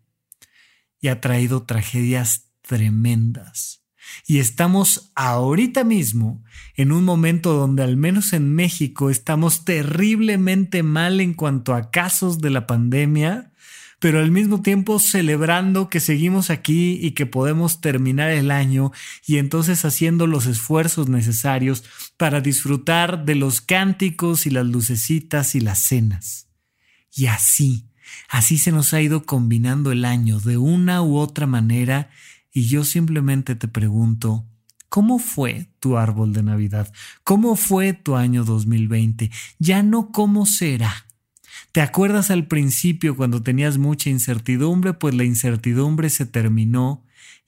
y 0.99 1.09
ha 1.09 1.21
traído 1.21 1.63
tragedias 1.63 2.51
tremendas. 2.61 3.85
Y 4.27 4.39
estamos 4.39 5.11
ahorita 5.15 5.83
mismo 5.83 6.43
en 6.75 6.91
un 6.91 7.03
momento 7.03 7.53
donde 7.53 7.83
al 7.83 7.97
menos 7.97 8.33
en 8.33 8.53
México 8.53 9.09
estamos 9.09 9.65
terriblemente 9.65 10.83
mal 10.83 11.21
en 11.21 11.33
cuanto 11.33 11.73
a 11.73 11.91
casos 11.91 12.39
de 12.39 12.49
la 12.49 12.67
pandemia, 12.67 13.51
pero 13.99 14.19
al 14.19 14.31
mismo 14.31 14.61
tiempo 14.61 14.99
celebrando 14.99 15.89
que 15.89 15.99
seguimos 15.99 16.49
aquí 16.49 16.99
y 17.01 17.11
que 17.11 17.25
podemos 17.25 17.81
terminar 17.81 18.29
el 18.29 18.51
año 18.51 18.91
y 19.25 19.37
entonces 19.37 19.85
haciendo 19.85 20.27
los 20.27 20.45
esfuerzos 20.45 21.09
necesarios 21.09 21.83
para 22.17 22.41
disfrutar 22.41 23.25
de 23.25 23.35
los 23.35 23.61
cánticos 23.61 24.45
y 24.45 24.49
las 24.49 24.65
lucecitas 24.65 25.55
y 25.55 25.61
las 25.61 25.79
cenas. 25.79 26.49
Y 27.11 27.27
así, 27.27 27.89
Así 28.29 28.57
se 28.57 28.71
nos 28.71 28.93
ha 28.93 29.01
ido 29.01 29.25
combinando 29.25 29.91
el 29.91 30.05
año 30.05 30.39
de 30.39 30.57
una 30.57 31.01
u 31.01 31.17
otra 31.17 31.47
manera 31.47 32.09
y 32.51 32.67
yo 32.67 32.83
simplemente 32.83 33.55
te 33.55 33.67
pregunto, 33.67 34.45
¿cómo 34.89 35.19
fue 35.19 35.69
tu 35.79 35.97
árbol 35.97 36.33
de 36.33 36.43
Navidad? 36.43 36.91
¿Cómo 37.23 37.55
fue 37.55 37.93
tu 37.93 38.15
año 38.15 38.45
2020? 38.45 39.31
Ya 39.59 39.83
no 39.83 40.11
cómo 40.11 40.45
será. 40.45 41.05
¿Te 41.71 41.81
acuerdas 41.81 42.31
al 42.31 42.47
principio 42.47 43.17
cuando 43.17 43.43
tenías 43.43 43.77
mucha 43.77 44.09
incertidumbre? 44.09 44.93
Pues 44.93 45.13
la 45.13 45.25
incertidumbre 45.25 46.09
se 46.09 46.25
terminó 46.25 47.03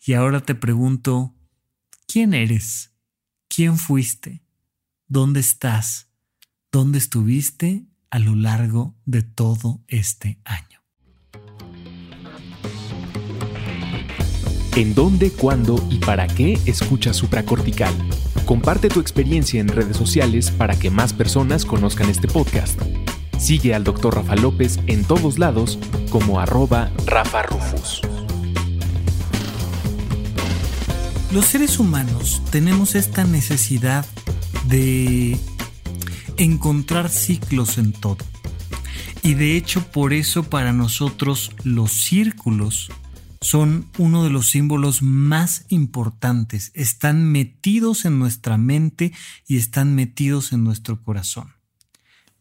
y 0.05 0.13
ahora 0.13 0.41
te 0.41 0.55
pregunto, 0.55 1.33
¿quién 2.07 2.33
eres? 2.33 2.91
¿Quién 3.47 3.77
fuiste? 3.77 4.43
¿Dónde 5.07 5.39
estás? 5.39 6.09
¿Dónde 6.71 6.97
estuviste 6.97 7.85
a 8.09 8.19
lo 8.19 8.35
largo 8.35 8.95
de 9.05 9.23
todo 9.23 9.81
este 9.87 10.39
año. 10.45 10.81
¿En 14.75 14.93
dónde, 14.93 15.31
cuándo 15.31 15.83
y 15.89 15.97
para 15.97 16.27
qué 16.27 16.59
escuchas 16.67 17.15
supracortical? 17.15 17.93
Comparte 18.45 18.89
tu 18.89 18.99
experiencia 18.99 19.59
en 19.59 19.69
redes 19.69 19.97
sociales 19.97 20.51
para 20.51 20.77
que 20.77 20.91
más 20.91 21.13
personas 21.13 21.65
conozcan 21.65 22.09
este 22.09 22.27
podcast. 22.27 22.79
Sigue 23.39 23.73
al 23.73 23.83
Dr. 23.83 24.13
Rafa 24.13 24.35
López 24.35 24.79
en 24.85 25.03
todos 25.03 25.39
lados 25.39 25.79
como 26.11 26.39
arroba 26.39 26.91
Rafa 27.07 27.41
Rufus. 27.41 28.01
Los 31.33 31.45
seres 31.45 31.79
humanos 31.79 32.41
tenemos 32.51 32.95
esta 32.95 33.23
necesidad 33.25 34.05
de 34.67 35.39
encontrar 36.37 37.09
ciclos 37.09 37.77
en 37.77 37.91
todo. 37.91 38.25
Y 39.23 39.33
de 39.33 39.57
hecho 39.57 39.91
por 39.91 40.13
eso 40.13 40.43
para 40.43 40.73
nosotros 40.73 41.51
los 41.63 41.91
círculos 41.91 42.89
son 43.41 43.89
uno 43.97 44.23
de 44.23 44.29
los 44.29 44.49
símbolos 44.49 45.01
más 45.01 45.65
importantes. 45.69 46.71
Están 46.73 47.31
metidos 47.31 48.05
en 48.05 48.19
nuestra 48.19 48.57
mente 48.57 49.13
y 49.47 49.57
están 49.57 49.95
metidos 49.95 50.53
en 50.53 50.63
nuestro 50.63 51.03
corazón. 51.03 51.53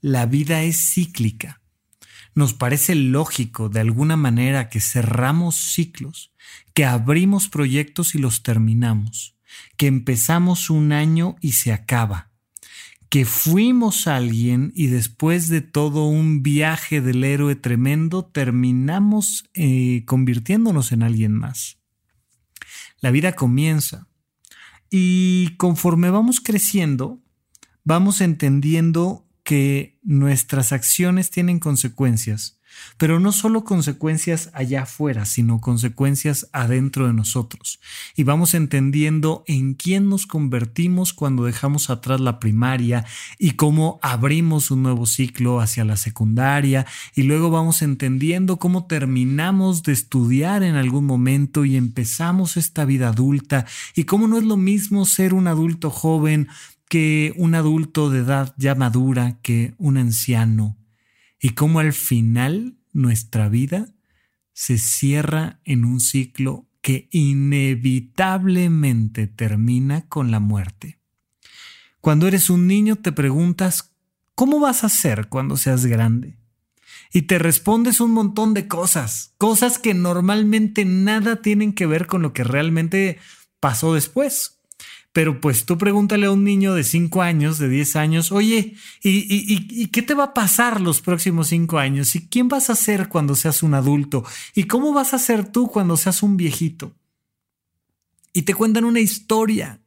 La 0.00 0.26
vida 0.26 0.62
es 0.62 0.92
cíclica. 0.92 1.60
Nos 2.34 2.54
parece 2.54 2.94
lógico 2.94 3.68
de 3.68 3.80
alguna 3.80 4.16
manera 4.16 4.68
que 4.68 4.80
cerramos 4.80 5.56
ciclos, 5.56 6.32
que 6.74 6.84
abrimos 6.84 7.48
proyectos 7.48 8.14
y 8.14 8.18
los 8.18 8.42
terminamos, 8.42 9.36
que 9.76 9.86
empezamos 9.86 10.68
un 10.68 10.92
año 10.92 11.36
y 11.40 11.52
se 11.52 11.72
acaba, 11.72 12.30
que 13.08 13.24
fuimos 13.24 14.06
alguien 14.06 14.72
y 14.74 14.88
después 14.88 15.48
de 15.48 15.60
todo 15.60 16.06
un 16.06 16.42
viaje 16.42 17.00
del 17.00 17.24
héroe 17.24 17.54
tremendo 17.54 18.24
terminamos 18.24 19.48
eh, 19.54 20.04
convirtiéndonos 20.06 20.92
en 20.92 21.02
alguien 21.02 21.32
más. 21.32 21.78
La 23.00 23.10
vida 23.10 23.34
comienza 23.34 24.08
y 24.90 25.56
conforme 25.56 26.10
vamos 26.10 26.40
creciendo, 26.40 27.20
vamos 27.84 28.20
entendiendo 28.20 29.25
que 29.46 29.96
nuestras 30.02 30.72
acciones 30.72 31.30
tienen 31.30 31.60
consecuencias 31.60 32.56
pero 32.98 33.20
no 33.20 33.32
solo 33.32 33.64
consecuencias 33.64 34.50
allá 34.54 34.82
afuera, 34.82 35.24
sino 35.24 35.60
consecuencias 35.60 36.48
adentro 36.52 37.06
de 37.06 37.12
nosotros. 37.12 37.80
Y 38.14 38.24
vamos 38.24 38.54
entendiendo 38.54 39.44
en 39.46 39.74
quién 39.74 40.08
nos 40.08 40.26
convertimos 40.26 41.12
cuando 41.12 41.44
dejamos 41.44 41.90
atrás 41.90 42.20
la 42.20 42.38
primaria 42.38 43.04
y 43.38 43.52
cómo 43.52 43.98
abrimos 44.02 44.70
un 44.70 44.82
nuevo 44.82 45.06
ciclo 45.06 45.60
hacia 45.60 45.84
la 45.84 45.96
secundaria 45.96 46.86
y 47.14 47.22
luego 47.22 47.50
vamos 47.50 47.82
entendiendo 47.82 48.58
cómo 48.58 48.86
terminamos 48.86 49.82
de 49.82 49.92
estudiar 49.92 50.62
en 50.62 50.76
algún 50.76 51.04
momento 51.04 51.64
y 51.64 51.76
empezamos 51.76 52.56
esta 52.56 52.84
vida 52.84 53.08
adulta 53.08 53.66
y 53.94 54.04
cómo 54.04 54.28
no 54.28 54.38
es 54.38 54.44
lo 54.44 54.56
mismo 54.56 55.04
ser 55.06 55.34
un 55.34 55.48
adulto 55.48 55.90
joven 55.90 56.48
que 56.88 57.32
un 57.36 57.54
adulto 57.54 58.10
de 58.10 58.18
edad 58.20 58.54
ya 58.56 58.74
madura, 58.74 59.38
que 59.42 59.74
un 59.78 59.96
anciano 59.96 60.76
y 61.40 61.50
cómo 61.50 61.78
al 61.80 61.92
final 61.92 62.78
nuestra 62.92 63.48
vida 63.48 63.92
se 64.52 64.78
cierra 64.78 65.60
en 65.64 65.84
un 65.84 65.98
ciclo 66.00 66.66
que 66.80 67.08
inevitablemente 67.10 69.26
termina 69.26 70.08
con 70.08 70.30
la 70.30 70.38
muerte. 70.40 71.00
Cuando 72.00 72.26
eres 72.28 72.48
un 72.50 72.68
niño 72.68 72.96
te 72.96 73.12
preguntas, 73.12 73.94
¿cómo 74.34 74.60
vas 74.60 74.84
a 74.84 74.88
ser 74.88 75.28
cuando 75.28 75.56
seas 75.56 75.84
grande? 75.86 76.38
Y 77.12 77.22
te 77.22 77.38
respondes 77.38 78.00
un 78.00 78.12
montón 78.12 78.54
de 78.54 78.68
cosas, 78.68 79.34
cosas 79.38 79.78
que 79.78 79.94
normalmente 79.94 80.84
nada 80.84 81.42
tienen 81.42 81.72
que 81.72 81.86
ver 81.86 82.06
con 82.06 82.22
lo 82.22 82.32
que 82.32 82.44
realmente 82.44 83.18
pasó 83.60 83.92
después. 83.92 84.55
Pero 85.16 85.40
pues 85.40 85.64
tú 85.64 85.78
pregúntale 85.78 86.26
a 86.26 86.30
un 86.30 86.44
niño 86.44 86.74
de 86.74 86.84
5 86.84 87.22
años, 87.22 87.56
de 87.56 87.70
10 87.70 87.96
años, 87.96 88.32
oye, 88.32 88.74
¿y, 89.02 89.86
qué 89.86 90.02
te 90.02 90.12
va 90.12 90.24
a 90.24 90.34
pasar 90.34 90.82
los 90.82 91.00
próximos 91.00 91.48
5 91.48 91.78
años? 91.78 92.14
¿Y 92.14 92.28
quién 92.28 92.48
vas 92.48 92.68
a 92.68 92.74
ser 92.74 93.08
cuando 93.08 93.34
seas 93.34 93.62
un 93.62 93.72
adulto? 93.72 94.26
¿Y 94.54 94.64
cómo 94.64 94.92
vas 94.92 95.14
a 95.14 95.18
ser 95.18 95.50
tú 95.50 95.68
cuando 95.68 95.96
seas 95.96 96.22
un 96.22 96.36
viejito? 96.36 96.92
Y 98.34 98.42
te 98.42 98.52
cuentan 98.52 98.84
una 98.84 99.00
historia. 99.00 99.80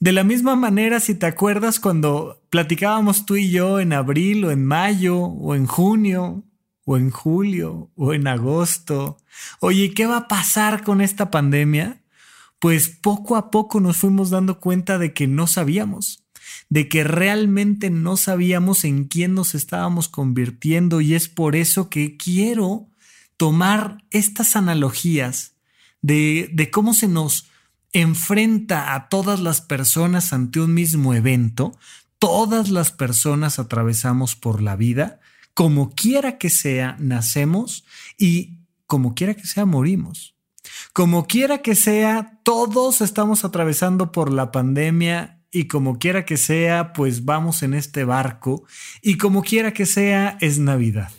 De 0.00 0.10
la 0.10 0.24
misma 0.24 0.56
manera, 0.56 0.98
si 0.98 1.14
te 1.14 1.26
acuerdas 1.26 1.78
cuando 1.78 2.42
platicábamos 2.50 3.26
tú 3.26 3.36
y 3.36 3.52
yo 3.52 3.78
en 3.78 3.92
abril 3.92 4.44
o 4.44 4.50
en 4.50 4.64
mayo 4.64 5.18
o 5.20 5.54
en 5.54 5.66
junio 5.66 6.42
o 6.84 6.96
en 6.96 7.12
julio 7.12 7.92
o 7.94 8.12
en 8.12 8.26
agosto, 8.26 9.18
oye, 9.60 9.94
¿qué 9.94 10.06
va 10.06 10.16
a 10.16 10.26
pasar 10.26 10.82
con 10.82 11.00
esta 11.00 11.30
pandemia? 11.30 12.02
Pues 12.58 12.88
poco 12.88 13.36
a 13.36 13.50
poco 13.50 13.80
nos 13.80 13.98
fuimos 13.98 14.30
dando 14.30 14.60
cuenta 14.60 14.98
de 14.98 15.12
que 15.12 15.26
no 15.26 15.46
sabíamos, 15.46 16.24
de 16.68 16.88
que 16.88 17.04
realmente 17.04 17.90
no 17.90 18.16
sabíamos 18.16 18.84
en 18.84 19.04
quién 19.04 19.34
nos 19.34 19.54
estábamos 19.54 20.08
convirtiendo 20.08 21.00
y 21.00 21.14
es 21.14 21.28
por 21.28 21.56
eso 21.56 21.88
que 21.88 22.16
quiero 22.16 22.88
tomar 23.36 24.04
estas 24.10 24.56
analogías 24.56 25.54
de, 26.02 26.68
cómo 26.72 26.94
se 26.94 27.08
nos 27.08 27.48
enfrenta 27.92 28.94
a 28.94 29.08
todas 29.08 29.40
las 29.40 29.60
personas 29.60 30.32
ante 30.32 30.60
un 30.60 30.74
mismo 30.74 31.14
evento, 31.14 31.78
todas 32.18 32.68
las 32.68 32.90
personas 32.90 33.58
atravesamos 33.58 34.36
por 34.36 34.60
la 34.60 34.76
vida, 34.76 35.20
como 35.54 35.94
quiera 35.94 36.38
que 36.38 36.50
sea, 36.50 36.96
nacemos 36.98 37.84
y 38.18 38.58
como 38.86 39.14
quiera 39.14 39.34
que 39.34 39.46
sea, 39.46 39.64
morimos. 39.64 40.37
Como 40.92 41.26
quiera 41.26 41.58
que 41.58 41.74
sea, 41.74 42.40
todos 42.42 43.00
estamos 43.00 43.44
atravesando 43.44 44.12
por 44.12 44.32
la 44.32 44.50
pandemia 44.50 45.40
y 45.50 45.64
como 45.64 45.98
quiera 45.98 46.24
que 46.24 46.36
sea, 46.36 46.92
pues 46.92 47.24
vamos 47.24 47.62
en 47.62 47.74
este 47.74 48.04
barco 48.04 48.64
y 49.02 49.16
como 49.16 49.42
quiera 49.42 49.72
que 49.72 49.86
sea, 49.86 50.36
es 50.40 50.58
Navidad. 50.58 51.10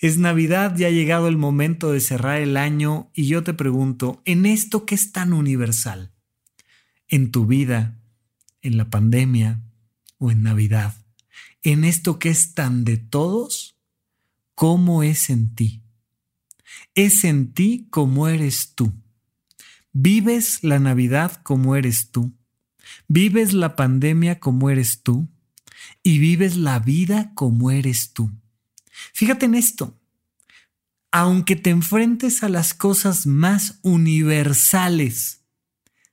Es 0.00 0.18
Navidad, 0.18 0.74
ya 0.76 0.88
ha 0.88 0.90
llegado 0.90 1.28
el 1.28 1.36
momento 1.36 1.92
de 1.92 2.00
cerrar 2.00 2.40
el 2.40 2.56
año 2.56 3.10
y 3.14 3.26
yo 3.26 3.42
te 3.42 3.54
pregunto, 3.54 4.20
¿en 4.24 4.44
esto 4.44 4.84
qué 4.84 4.94
es 4.94 5.12
tan 5.12 5.32
universal? 5.32 6.12
¿En 7.08 7.30
tu 7.30 7.46
vida, 7.46 7.98
en 8.60 8.76
la 8.76 8.90
pandemia 8.90 9.62
o 10.18 10.30
en 10.30 10.42
Navidad? 10.42 10.94
¿En 11.62 11.84
esto 11.84 12.18
que 12.18 12.28
es 12.28 12.54
tan 12.54 12.84
de 12.84 12.98
todos? 12.98 13.78
¿Cómo 14.54 15.02
es 15.02 15.30
en 15.30 15.54
ti? 15.54 15.83
Es 16.94 17.24
en 17.24 17.52
ti 17.52 17.86
como 17.90 18.28
eres 18.28 18.74
tú. 18.74 18.92
Vives 19.92 20.62
la 20.62 20.78
Navidad 20.78 21.40
como 21.42 21.76
eres 21.76 22.10
tú. 22.10 22.32
Vives 23.08 23.52
la 23.52 23.76
pandemia 23.76 24.40
como 24.40 24.70
eres 24.70 25.02
tú. 25.02 25.28
Y 26.02 26.18
vives 26.18 26.56
la 26.56 26.78
vida 26.78 27.32
como 27.34 27.70
eres 27.70 28.12
tú. 28.12 28.30
Fíjate 29.12 29.46
en 29.46 29.54
esto. 29.54 30.00
Aunque 31.10 31.56
te 31.56 31.70
enfrentes 31.70 32.42
a 32.42 32.48
las 32.48 32.74
cosas 32.74 33.26
más 33.26 33.78
universales, 33.82 35.44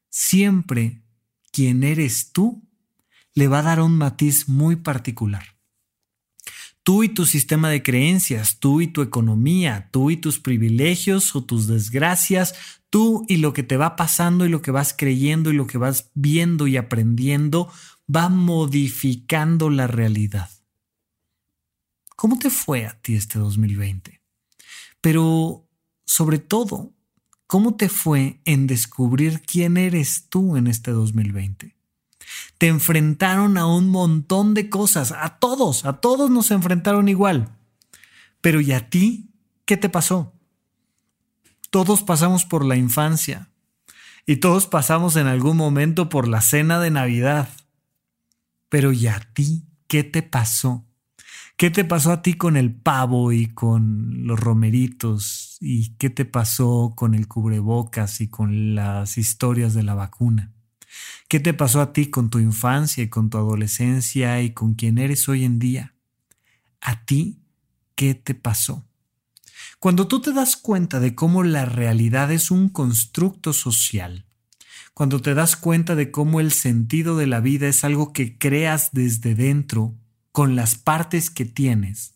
siempre 0.10 1.02
quien 1.52 1.84
eres 1.84 2.32
tú 2.32 2.68
le 3.34 3.48
va 3.48 3.60
a 3.60 3.64
dar 3.64 3.82
un 3.82 3.98
matiz 3.98 4.48
muy 4.48 4.76
particular 4.76 5.61
tú 6.84 7.04
y 7.04 7.10
tu 7.10 7.26
sistema 7.26 7.70
de 7.70 7.84
creencias, 7.84 8.60
tú 8.60 8.82
y 8.82 8.88
tu 8.88 9.02
economía, 9.02 9.90
tú 9.92 10.10
y 10.10 10.18
tus 10.18 10.40
privilegios 10.40 11.36
o 11.36 11.44
tus 11.44 11.68
desgracias, 11.68 12.56
tú 12.90 13.26
y 13.28 13.38
lo 13.38 13.54
que 13.54 13.64
te 13.64 13.78
va 13.78 13.96
pasando 13.96 14.46
y 14.46 14.50
lo 14.50 14.62
que 14.62 14.72
vas 14.72 14.94
creyendo 14.98 15.52
y 15.52 15.54
lo 15.54 15.68
que 15.68 15.78
vas 15.78 16.12
viendo 16.14 16.68
y 16.68 16.78
aprendiendo 16.78 17.72
va 18.14 18.30
modificando 18.30 19.70
la 19.70 19.88
realidad. 19.88 20.50
¿Cómo 22.16 22.38
te 22.38 22.50
fue 22.50 22.86
a 22.86 23.00
ti 23.02 23.16
este 23.16 23.40
2020? 23.40 24.22
Pero, 25.02 25.68
sobre 26.06 26.38
todo, 26.38 26.94
¿cómo 27.48 27.76
te 27.76 27.90
fue 27.90 28.42
en 28.46 28.68
descubrir 28.68 29.42
quién 29.42 29.78
eres 29.78 30.28
tú 30.30 30.56
en 30.56 30.68
este 30.68 30.92
2020? 30.92 31.76
Te 32.58 32.68
enfrentaron 32.68 33.58
a 33.58 33.66
un 33.66 33.90
montón 33.90 34.54
de 34.54 34.70
cosas, 34.70 35.12
a 35.12 35.40
todos, 35.40 35.86
a 35.86 36.02
todos 36.02 36.30
nos 36.30 36.52
enfrentaron 36.52 37.10
igual. 37.10 37.50
Pero 38.42 38.62
¿y 38.62 38.72
a 38.72 38.90
ti 38.90 39.32
qué 39.66 39.78
te 39.78 39.90
pasó? 39.90 40.34
Todos 41.70 42.04
pasamos 42.04 42.46
por 42.46 42.66
la 42.66 42.76
infancia 42.76 43.50
y 44.26 44.38
todos 44.38 44.68
pasamos 44.68 45.16
en 45.16 45.28
algún 45.28 45.58
momento 45.58 46.10
por 46.10 46.28
la 46.28 46.42
cena 46.42 46.80
de 46.80 46.92
Navidad. 46.92 47.50
Pero 48.70 48.92
¿y 48.92 49.08
a 49.08 49.20
ti 49.34 49.66
qué 49.88 50.04
te 50.04 50.22
pasó? 50.22 50.86
¿Qué 51.58 51.70
te 51.70 51.86
pasó 51.86 52.12
a 52.12 52.22
ti 52.22 52.34
con 52.34 52.58
el 52.58 52.74
pavo 52.74 53.32
y 53.32 53.48
con 53.48 54.26
los 54.26 54.40
romeritos? 54.40 55.58
¿Y 55.60 55.96
qué 55.98 56.10
te 56.10 56.26
pasó 56.26 56.94
con 56.96 57.14
el 57.14 57.28
cubrebocas 57.28 58.20
y 58.20 58.30
con 58.30 58.74
las 58.74 59.18
historias 59.18 59.74
de 59.74 59.84
la 59.84 59.94
vacuna? 59.94 60.52
¿Qué 61.28 61.40
te 61.40 61.54
pasó 61.54 61.82
a 61.82 61.94
ti 61.94 62.10
con 62.10 62.30
tu 62.30 62.40
infancia 62.40 63.04
y 63.04 63.10
con 63.10 63.30
tu 63.30 63.38
adolescencia 63.38 64.42
y 64.42 64.54
con 64.54 64.74
quien 64.74 64.98
eres 64.98 65.28
hoy 65.30 65.46
en 65.46 65.60
día? 65.60 65.96
¿A 66.82 67.06
ti 67.06 67.40
qué 67.96 68.16
te 68.16 68.36
pasó? 68.36 68.86
Cuando 69.80 70.08
tú 70.08 70.22
te 70.22 70.34
das 70.34 70.58
cuenta 70.58 71.00
de 71.00 71.16
cómo 71.16 71.44
la 71.44 71.66
realidad 71.66 72.32
es 72.32 72.52
un 72.52 72.70
constructo 72.70 73.54
social, 73.54 74.26
cuando 74.94 75.22
te 75.22 75.34
das 75.34 75.56
cuenta 75.56 75.96
de 75.96 76.12
cómo 76.12 76.40
el 76.40 76.52
sentido 76.52 77.18
de 77.18 77.28
la 77.28 77.40
vida 77.40 77.68
es 77.68 77.84
algo 77.84 78.14
que 78.14 78.38
creas 78.38 78.90
desde 78.92 79.36
dentro, 79.36 79.96
con 80.32 80.56
las 80.56 80.76
partes 80.76 81.30
que 81.30 81.46
tienes, 81.46 82.16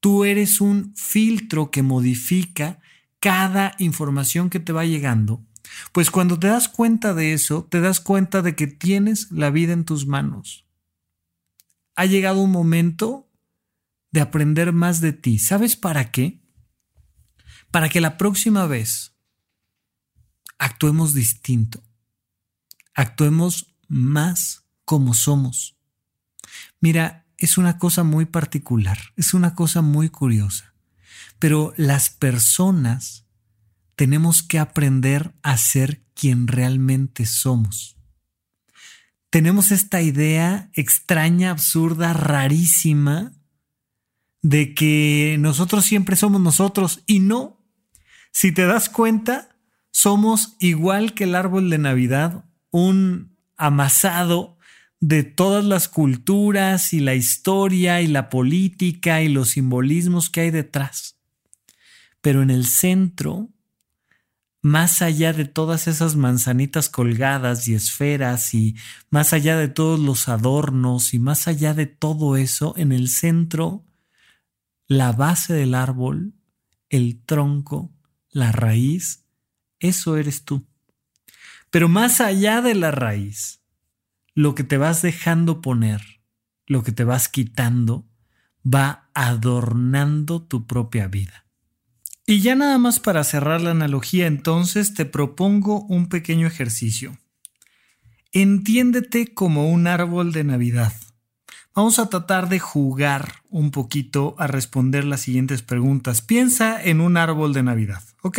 tú 0.00 0.24
eres 0.24 0.60
un 0.60 0.94
filtro 0.96 1.70
que 1.70 1.82
modifica 1.82 2.80
cada 3.20 3.74
información 3.78 4.50
que 4.50 4.60
te 4.60 4.72
va 4.72 4.84
llegando, 4.84 5.42
pues 5.92 6.10
cuando 6.10 6.38
te 6.38 6.48
das 6.48 6.68
cuenta 6.68 7.14
de 7.14 7.32
eso, 7.32 7.64
te 7.64 7.80
das 7.80 8.00
cuenta 8.00 8.42
de 8.42 8.54
que 8.56 8.66
tienes 8.66 9.30
la 9.30 9.50
vida 9.50 9.72
en 9.72 9.84
tus 9.84 10.06
manos. 10.06 10.66
Ha 11.96 12.06
llegado 12.06 12.40
un 12.40 12.50
momento 12.50 13.30
de 14.10 14.20
aprender 14.20 14.72
más 14.72 15.00
de 15.00 15.12
ti. 15.12 15.38
¿Sabes 15.38 15.76
para 15.76 16.10
qué? 16.10 16.40
Para 17.70 17.88
que 17.88 18.00
la 18.00 18.16
próxima 18.16 18.66
vez 18.66 19.16
actuemos 20.58 21.14
distinto, 21.14 21.82
actuemos 22.94 23.74
más 23.88 24.64
como 24.84 25.14
somos. 25.14 25.76
Mira, 26.80 27.26
es 27.38 27.58
una 27.58 27.78
cosa 27.78 28.04
muy 28.04 28.26
particular, 28.26 28.98
es 29.16 29.34
una 29.34 29.54
cosa 29.54 29.82
muy 29.82 30.08
curiosa, 30.08 30.74
pero 31.38 31.74
las 31.76 32.10
personas 32.10 33.23
tenemos 33.96 34.42
que 34.42 34.58
aprender 34.58 35.34
a 35.42 35.56
ser 35.56 36.02
quien 36.14 36.46
realmente 36.46 37.26
somos. 37.26 37.96
Tenemos 39.30 39.72
esta 39.72 40.00
idea 40.00 40.70
extraña, 40.74 41.50
absurda, 41.50 42.12
rarísima, 42.12 43.32
de 44.42 44.74
que 44.74 45.36
nosotros 45.40 45.84
siempre 45.84 46.16
somos 46.16 46.40
nosotros 46.40 47.02
y 47.06 47.18
no. 47.18 47.58
Si 48.30 48.52
te 48.52 48.66
das 48.66 48.88
cuenta, 48.88 49.56
somos 49.90 50.56
igual 50.60 51.14
que 51.14 51.24
el 51.24 51.34
árbol 51.34 51.70
de 51.70 51.78
Navidad, 51.78 52.44
un 52.70 53.36
amasado 53.56 54.58
de 55.00 55.22
todas 55.22 55.64
las 55.64 55.88
culturas 55.88 56.92
y 56.92 57.00
la 57.00 57.14
historia 57.14 58.00
y 58.02 58.06
la 58.06 58.28
política 58.28 59.22
y 59.22 59.28
los 59.28 59.50
simbolismos 59.50 60.30
que 60.30 60.42
hay 60.42 60.50
detrás. 60.50 61.18
Pero 62.20 62.42
en 62.42 62.50
el 62.50 62.66
centro, 62.66 63.53
más 64.64 65.02
allá 65.02 65.34
de 65.34 65.44
todas 65.44 65.88
esas 65.88 66.16
manzanitas 66.16 66.88
colgadas 66.88 67.68
y 67.68 67.74
esferas 67.74 68.54
y 68.54 68.76
más 69.10 69.34
allá 69.34 69.58
de 69.58 69.68
todos 69.68 70.00
los 70.00 70.26
adornos 70.30 71.12
y 71.12 71.18
más 71.18 71.48
allá 71.48 71.74
de 71.74 71.84
todo 71.84 72.38
eso, 72.38 72.72
en 72.78 72.90
el 72.90 73.08
centro, 73.08 73.84
la 74.88 75.12
base 75.12 75.52
del 75.52 75.74
árbol, 75.74 76.32
el 76.88 77.20
tronco, 77.26 77.92
la 78.30 78.52
raíz 78.52 79.26
eso 79.80 80.16
eres 80.16 80.46
tú. 80.46 80.66
Pero 81.68 81.90
más 81.90 82.22
allá 82.22 82.62
de 82.62 82.74
la 82.74 82.90
raíz, 82.90 83.60
lo 84.34 84.54
que 84.54 84.64
te 84.64 84.78
vas 84.78 85.02
dejando 85.02 85.60
poner, 85.60 86.22
lo 86.66 86.82
que 86.82 86.90
te 86.90 87.04
vas 87.04 87.28
quitando, 87.28 88.08
va 88.64 89.10
adornando 89.12 90.42
tu 90.42 90.66
propia 90.66 91.06
vida. 91.06 91.43
Y 92.26 92.40
ya 92.40 92.54
nada 92.54 92.78
más 92.78 93.00
para 93.00 93.22
cerrar 93.22 93.60
la 93.60 93.72
analogía, 93.72 94.26
entonces 94.26 94.94
te 94.94 95.04
propongo 95.04 95.82
un 95.82 96.08
pequeño 96.08 96.46
ejercicio. 96.46 97.18
Entiéndete 98.32 99.34
como 99.34 99.70
un 99.70 99.86
árbol 99.86 100.32
de 100.32 100.44
Navidad. 100.44 100.92
Vamos 101.74 101.98
a 101.98 102.08
tratar 102.08 102.48
de 102.48 102.60
jugar 102.60 103.42
un 103.50 103.70
poquito 103.70 104.36
a 104.38 104.46
responder 104.46 105.04
las 105.04 105.20
siguientes 105.20 105.62
preguntas. 105.62 106.22
Piensa 106.22 106.82
en 106.82 107.00
un 107.00 107.16
árbol 107.16 107.52
de 107.52 107.62
Navidad, 107.62 108.02
¿ok? 108.22 108.38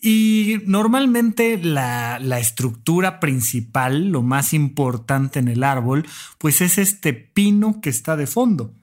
Y 0.00 0.58
normalmente 0.66 1.58
la, 1.58 2.18
estructura 2.38 3.18
principal, 3.18 4.10
lo 4.10 4.22
más 4.22 4.52
importante 4.52 5.38
en 5.38 5.48
el 5.48 5.64
árbol, 5.64 6.06
pues 6.38 6.60
es 6.60 6.78
este 6.78 7.14
pino 7.14 7.80
que 7.80 7.90
está 7.90 8.16
de 8.16 8.26
fondo. 8.26 8.74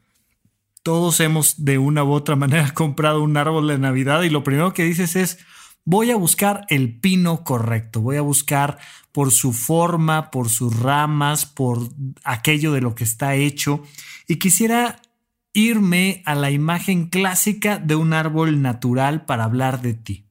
Todos 0.84 1.20
hemos 1.22 1.64
de 1.64 1.78
una 1.78 2.04
u 2.04 2.12
otra 2.12 2.36
manera 2.36 2.72
comprado 2.74 3.24
un 3.24 3.38
árbol 3.38 3.68
de 3.68 3.80
Navidad 3.80 4.22
y 4.24 4.30
lo 4.30 4.44
primero 4.44 4.74
que 4.74 4.84
dices 4.84 5.16
es, 5.16 5.40
voy 5.86 6.12
a 6.12 6.16
buscar 6.16 6.66
el 6.70 7.00
pino 7.00 7.44
correcto, 7.44 8.02
voy 8.02 8.18
a 8.18 8.22
buscar 8.22 8.78
por 9.12 9.32
su 9.32 9.54
forma, 9.54 10.32
por 10.32 10.50
sus 10.50 10.78
ramas, 10.80 11.46
por 11.46 11.80
aquello 12.24 12.74
de 12.74 12.82
lo 12.82 12.96
que 12.96 13.04
está 13.04 13.36
hecho. 13.36 13.84
Y 14.28 14.38
quisiera 14.38 15.02
irme 15.54 16.24
a 16.26 16.36
la 16.36 16.52
imagen 16.52 17.10
clásica 17.10 17.78
de 17.78 17.96
un 17.96 18.14
árbol 18.14 18.62
natural 18.62 19.26
para 19.26 19.44
hablar 19.44 19.82
de 19.82 19.94
ti. 19.94 20.26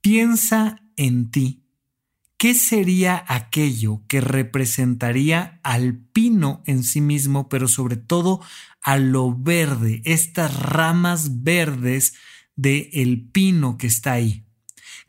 Piensa 0.00 0.82
en 0.96 1.30
ti. 1.30 1.67
¿Qué 2.38 2.54
sería 2.54 3.24
aquello 3.26 4.02
que 4.06 4.20
representaría 4.20 5.58
al 5.64 5.96
pino 5.96 6.62
en 6.66 6.84
sí 6.84 7.00
mismo, 7.00 7.48
pero 7.48 7.66
sobre 7.66 7.96
todo 7.96 8.40
a 8.80 8.96
lo 8.96 9.36
verde, 9.36 10.02
estas 10.04 10.56
ramas 10.56 11.42
verdes 11.42 12.14
del 12.54 12.90
el 12.92 13.28
pino 13.32 13.76
que 13.76 13.88
está 13.88 14.12
ahí? 14.12 14.44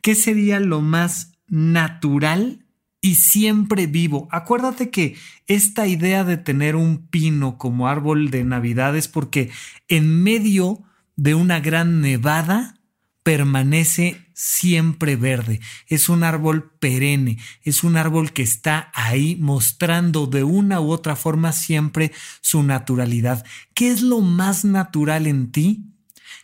¿Qué 0.02 0.16
sería 0.16 0.58
lo 0.58 0.80
más 0.80 1.38
natural 1.46 2.66
y 3.00 3.14
siempre 3.14 3.86
vivo? 3.86 4.26
Acuérdate 4.32 4.90
que 4.90 5.16
esta 5.46 5.86
idea 5.86 6.24
de 6.24 6.36
tener 6.36 6.74
un 6.74 7.06
pino 7.06 7.58
como 7.58 7.86
árbol 7.86 8.32
de 8.32 8.42
Navidad 8.42 8.96
es 8.96 9.06
porque 9.06 9.50
en 9.86 10.20
medio 10.24 10.82
de 11.14 11.36
una 11.36 11.60
gran 11.60 12.00
nevada, 12.00 12.80
permanece 13.22 14.26
siempre 14.40 15.16
verde, 15.16 15.60
es 15.86 16.08
un 16.08 16.24
árbol 16.24 16.72
perenne, 16.80 17.36
es 17.62 17.84
un 17.84 17.98
árbol 17.98 18.32
que 18.32 18.42
está 18.42 18.90
ahí 18.94 19.36
mostrando 19.38 20.26
de 20.26 20.44
una 20.44 20.80
u 20.80 20.92
otra 20.92 21.14
forma 21.14 21.52
siempre 21.52 22.10
su 22.40 22.62
naturalidad. 22.62 23.44
¿Qué 23.74 23.90
es 23.90 24.00
lo 24.00 24.22
más 24.22 24.64
natural 24.64 25.26
en 25.26 25.52
ti 25.52 25.84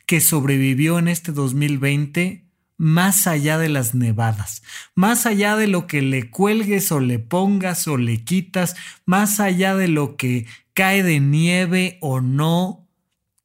que 0.04 0.20
sobrevivió 0.20 0.98
en 0.98 1.08
este 1.08 1.32
2020 1.32 2.44
más 2.76 3.26
allá 3.26 3.56
de 3.56 3.70
las 3.70 3.94
nevadas, 3.94 4.62
más 4.94 5.24
allá 5.24 5.56
de 5.56 5.66
lo 5.66 5.86
que 5.86 6.02
le 6.02 6.28
cuelgues 6.28 6.92
o 6.92 7.00
le 7.00 7.18
pongas 7.18 7.88
o 7.88 7.96
le 7.96 8.24
quitas, 8.24 8.76
más 9.06 9.40
allá 9.40 9.74
de 9.74 9.88
lo 9.88 10.18
que 10.18 10.46
cae 10.74 11.02
de 11.02 11.18
nieve 11.20 11.96
o 12.02 12.20
no? 12.20 12.86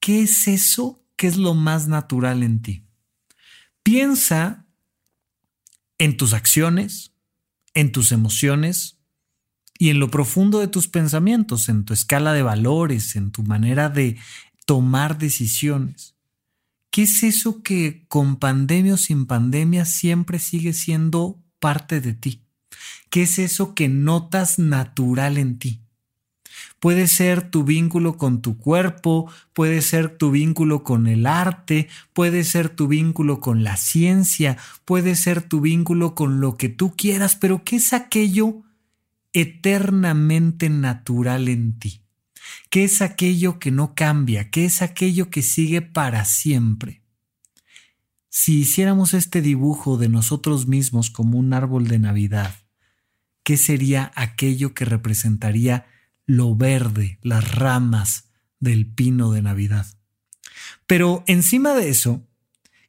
¿Qué 0.01 0.23
es 0.23 0.49
eso? 0.49 1.01
¿Qué 1.15 1.27
es 1.27 1.37
lo 1.37 1.53
más 1.53 1.87
natural 1.87 2.43
en 2.43 2.61
ti? 2.61 2.90
Piensa 3.83 4.65
en 5.97 6.17
tus 6.17 6.33
acciones, 6.33 7.13
en 7.73 7.91
tus 7.91 8.11
emociones 8.11 8.97
y 9.77 9.89
en 9.89 9.99
lo 9.99 10.11
profundo 10.11 10.59
de 10.59 10.67
tus 10.67 10.87
pensamientos, 10.87 11.69
en 11.69 11.85
tu 11.85 11.93
escala 11.93 12.33
de 12.33 12.43
valores, 12.43 13.15
en 13.15 13.31
tu 13.31 13.43
manera 13.43 13.89
de 13.89 14.17
tomar 14.65 15.17
decisiones. 15.17 16.15
¿Qué 16.91 17.03
es 17.03 17.23
eso 17.23 17.63
que 17.63 18.05
con 18.07 18.35
pandemia 18.35 18.95
o 18.95 18.97
sin 18.97 19.25
pandemia 19.25 19.85
siempre 19.85 20.39
sigue 20.39 20.73
siendo 20.73 21.41
parte 21.59 22.01
de 22.01 22.13
ti? 22.13 22.45
¿Qué 23.09 23.23
es 23.23 23.39
eso 23.39 23.73
que 23.73 23.87
notas 23.87 24.59
natural 24.59 25.37
en 25.37 25.57
ti? 25.57 25.81
Puede 26.81 27.05
ser 27.05 27.51
tu 27.51 27.63
vínculo 27.63 28.17
con 28.17 28.41
tu 28.41 28.57
cuerpo, 28.57 29.31
puede 29.53 29.83
ser 29.83 30.17
tu 30.17 30.31
vínculo 30.31 30.83
con 30.83 31.05
el 31.05 31.27
arte, 31.27 31.87
puede 32.11 32.43
ser 32.43 32.69
tu 32.69 32.87
vínculo 32.87 33.39
con 33.39 33.63
la 33.63 33.77
ciencia, 33.77 34.57
puede 34.83 35.15
ser 35.15 35.43
tu 35.43 35.61
vínculo 35.61 36.15
con 36.15 36.41
lo 36.41 36.57
que 36.57 36.69
tú 36.69 36.95
quieras, 36.97 37.35
pero 37.35 37.63
¿qué 37.63 37.75
es 37.75 37.93
aquello 37.93 38.63
eternamente 39.31 40.71
natural 40.71 41.49
en 41.49 41.77
ti? 41.77 42.01
¿Qué 42.71 42.85
es 42.85 43.03
aquello 43.03 43.59
que 43.59 43.69
no 43.69 43.93
cambia? 43.93 44.49
¿Qué 44.49 44.65
es 44.65 44.81
aquello 44.81 45.29
que 45.29 45.43
sigue 45.43 45.83
para 45.83 46.25
siempre? 46.25 47.03
Si 48.27 48.61
hiciéramos 48.61 49.13
este 49.13 49.43
dibujo 49.43 49.99
de 49.99 50.09
nosotros 50.09 50.65
mismos 50.65 51.11
como 51.11 51.37
un 51.37 51.53
árbol 51.53 51.87
de 51.87 51.99
Navidad, 51.99 52.55
¿qué 53.43 53.55
sería 53.55 54.11
aquello 54.15 54.73
que 54.73 54.85
representaría 54.85 55.85
lo 56.31 56.55
verde, 56.55 57.19
las 57.23 57.55
ramas 57.55 58.29
del 58.61 58.85
pino 58.85 59.33
de 59.33 59.41
Navidad. 59.41 59.85
Pero 60.87 61.25
encima 61.27 61.73
de 61.73 61.89
eso, 61.89 62.25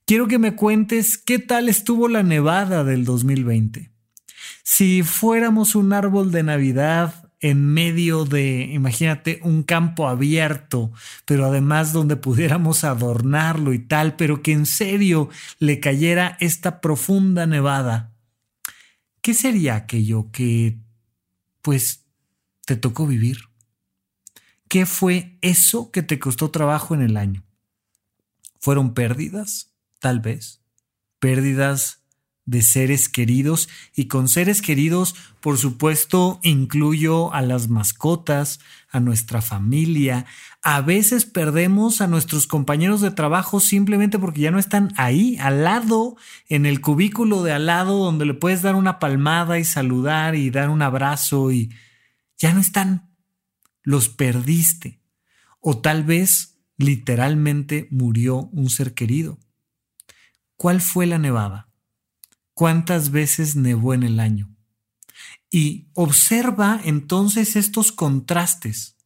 quiero 0.07 0.29
que 0.29 0.39
me 0.39 0.55
cuentes 0.55 1.19
qué 1.19 1.41
tal 1.41 1.69
estuvo 1.69 2.07
la 2.07 2.23
nevada 2.23 2.85
del 2.85 3.05
2020. 3.05 3.91
Si 4.63 5.03
fuéramos 5.03 5.75
un 5.75 5.93
árbol 5.93 6.31
de 6.31 6.45
Navidad 6.45 7.31
en 7.41 7.67
medio 7.67 8.25
de, 8.27 8.71
imagínate, 8.73 9.41
un 9.43 9.65
campo 9.65 10.09
abierto, 10.09 10.93
pero 11.25 11.45
además 11.45 11.93
donde 11.93 12.15
pudiéramos 12.15 12.85
adornarlo 12.85 13.73
y 13.73 13.81
tal, 13.81 14.15
pero 14.15 14.41
que 14.41 14.53
en 14.53 14.67
serio 14.67 15.29
le 15.59 15.81
cayera 15.81 16.37
esta 16.39 16.81
profunda 16.81 17.49
nevada, 17.49 18.13
¿qué 19.21 19.35
sería 19.35 19.75
aquello 19.75 20.31
que, 20.31 20.79
pues, 21.61 22.02
te 22.65 22.77
tocó 22.77 23.07
vivir? 23.07 23.49
¿Qué 24.69 24.87
fue 24.87 25.39
eso 25.43 25.91
que 25.91 26.03
te 26.03 26.19
costó 26.19 26.51
trabajo 26.51 26.95
en 26.95 27.03
el 27.03 27.17
año? 27.17 27.45
¿Fueron 28.59 28.95
pérdidas? 28.95 29.75
Tal 29.99 30.21
vez. 30.21 30.63
Pérdidas 31.19 32.03
de 32.45 32.63
seres 32.63 33.09
queridos 33.09 33.69
y 33.95 34.07
con 34.07 34.29
seres 34.29 34.63
queridos, 34.63 35.15
por 35.41 35.59
supuesto, 35.59 36.41
incluyo 36.43 37.33
a 37.33 37.43
las 37.43 37.69
mascotas, 37.69 38.61
a 38.91 38.99
nuestra 38.99 39.43
familia. 39.43 40.27
A 40.63 40.81
veces 40.81 41.25
perdemos 41.25 42.01
a 42.01 42.09
nuestros 42.09 42.47
compañeros 42.47 43.01
de 43.01 43.11
trabajo 43.11 43.61
simplemente 43.61 44.19
porque 44.19 44.41
ya 44.41 44.51
no 44.51 44.59
están 44.59 44.93
ahí, 44.97 45.37
al 45.39 45.65
lado, 45.65 46.17
en 46.49 46.67
el 46.67 46.81
cubículo 46.81 47.43
de 47.43 47.53
al 47.53 47.67
lado, 47.67 47.99
donde 47.99 48.27
le 48.27 48.35
puedes 48.35 48.63
dar 48.63 48.75
una 48.75 48.99
palmada 48.99 49.59
y 49.59 49.65
saludar 49.65 50.35
y 50.35 50.51
dar 50.51 50.69
un 50.69 50.83
abrazo 50.83 51.53
y 51.53 51.71
ya 52.43 52.53
no 52.53 52.61
están. 52.61 53.15
Los 53.83 54.09
perdiste. 54.09 55.01
O 55.61 55.79
tal 55.79 56.05
vez 56.05 56.59
literalmente 56.77 57.89
murió 57.91 58.51
un 58.53 58.69
ser 58.69 58.95
querido. 58.95 59.39
¿Cuál 60.57 60.81
fue 60.81 61.07
la 61.07 61.19
nevada? 61.19 61.73
cuántas 62.55 63.11
veces 63.11 63.57
nevó 63.57 63.95
en 63.95 64.03
el 64.03 64.21
año. 64.21 64.55
Y 65.51 65.89
observa 65.95 66.81
entonces 66.85 67.57
estos 67.57 67.93
contrastes. 67.93 68.97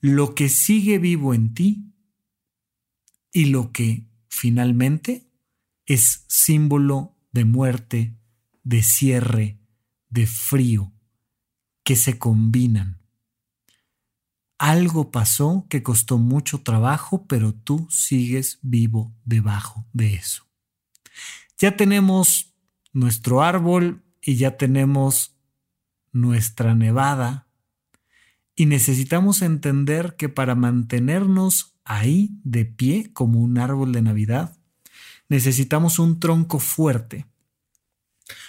Lo 0.00 0.34
que 0.34 0.48
sigue 0.48 0.98
vivo 0.98 1.34
en 1.34 1.54
ti 1.54 1.92
y 3.32 3.46
lo 3.46 3.72
que 3.72 4.06
finalmente 4.28 5.30
es 5.84 6.24
símbolo 6.28 7.16
de 7.32 7.44
muerte, 7.44 8.16
de 8.62 8.82
cierre, 8.82 9.58
de 10.08 10.26
frío, 10.26 10.92
que 11.86 11.96
se 11.96 12.18
combinan. 12.18 13.00
Algo 14.58 15.10
pasó 15.10 15.66
que 15.70 15.82
costó 15.82 16.18
mucho 16.18 16.60
trabajo, 16.60 17.26
pero 17.26 17.54
tú 17.54 17.86
sigues 17.88 18.58
vivo 18.60 19.14
debajo 19.24 19.86
de 19.94 20.16
eso 20.16 20.46
ya 21.58 21.76
tenemos 21.76 22.54
nuestro 22.92 23.42
árbol 23.42 24.02
y 24.20 24.36
ya 24.36 24.56
tenemos 24.56 25.36
nuestra 26.12 26.74
nevada 26.74 27.46
y 28.54 28.66
necesitamos 28.66 29.42
entender 29.42 30.16
que 30.16 30.28
para 30.28 30.54
mantenernos 30.54 31.74
ahí 31.84 32.38
de 32.42 32.64
pie 32.64 33.12
como 33.12 33.40
un 33.40 33.58
árbol 33.58 33.92
de 33.92 34.02
Navidad, 34.02 34.56
necesitamos 35.28 35.98
un 35.98 36.20
tronco 36.20 36.58
fuerte. 36.58 37.26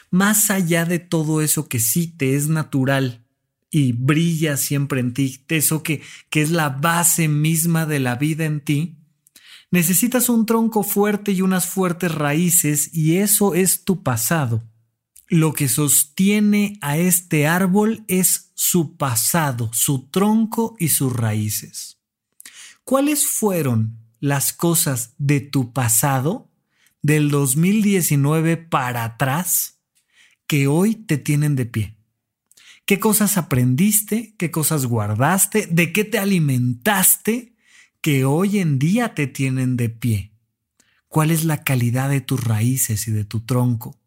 Más 0.09 0.49
allá 0.49 0.85
de 0.85 0.99
todo 0.99 1.41
eso 1.41 1.67
que 1.67 1.79
sí 1.79 2.07
te 2.07 2.35
es 2.35 2.47
natural 2.47 3.25
y 3.69 3.91
brilla 3.91 4.57
siempre 4.57 4.99
en 4.99 5.13
ti, 5.13 5.43
eso 5.49 5.83
que, 5.83 6.01
que 6.29 6.41
es 6.41 6.51
la 6.51 6.69
base 6.69 7.27
misma 7.27 7.85
de 7.85 7.99
la 7.99 8.15
vida 8.15 8.45
en 8.45 8.61
ti, 8.61 8.97
Necesitas 9.69 10.29
un 10.29 10.45
tronco 10.45 10.81
fuerte 10.83 11.33
y 11.33 11.41
unas 11.41 11.67
fuertes 11.67 12.13
raíces 12.13 12.89
y 12.93 13.17
eso 13.17 13.53
es 13.53 13.83
tu 13.83 14.01
pasado. 14.01 14.63
Lo 15.27 15.53
que 15.53 15.67
sostiene 15.67 16.79
a 16.81 16.97
este 16.97 17.47
árbol 17.47 18.05
es 18.07 18.51
su 18.55 18.95
pasado, 18.95 19.69
su 19.73 20.07
tronco 20.09 20.77
y 20.79 20.87
sus 20.89 21.11
raíces. 21.13 21.99
¿Cuáles 22.85 23.27
fueron 23.27 23.99
las 24.21 24.53
cosas 24.53 25.13
de 25.17 25.41
tu 25.41 25.73
pasado, 25.73 26.49
del 27.01 27.29
2019 27.29 28.55
para 28.55 29.03
atrás, 29.03 29.81
que 30.47 30.67
hoy 30.67 30.95
te 30.95 31.17
tienen 31.17 31.57
de 31.57 31.65
pie? 31.65 31.96
¿Qué 32.87 32.99
cosas 32.99 33.37
aprendiste? 33.37 34.33
¿Qué 34.37 34.49
cosas 34.49 34.85
guardaste? 34.85 35.67
¿De 35.67 35.91
qué 35.91 36.05
te 36.05 36.17
alimentaste? 36.17 37.53
que 37.99 38.23
hoy 38.23 38.59
en 38.59 38.79
día 38.79 39.13
te 39.13 39.27
tienen 39.27 39.75
de 39.75 39.89
pie? 39.89 40.31
¿Cuál 41.09 41.31
es 41.31 41.43
la 41.43 41.65
calidad 41.65 42.09
de 42.09 42.21
tus 42.21 42.41
raíces 42.41 43.07
y 43.09 43.11
de 43.11 43.25
tu 43.25 43.41
tronco? 43.41 43.99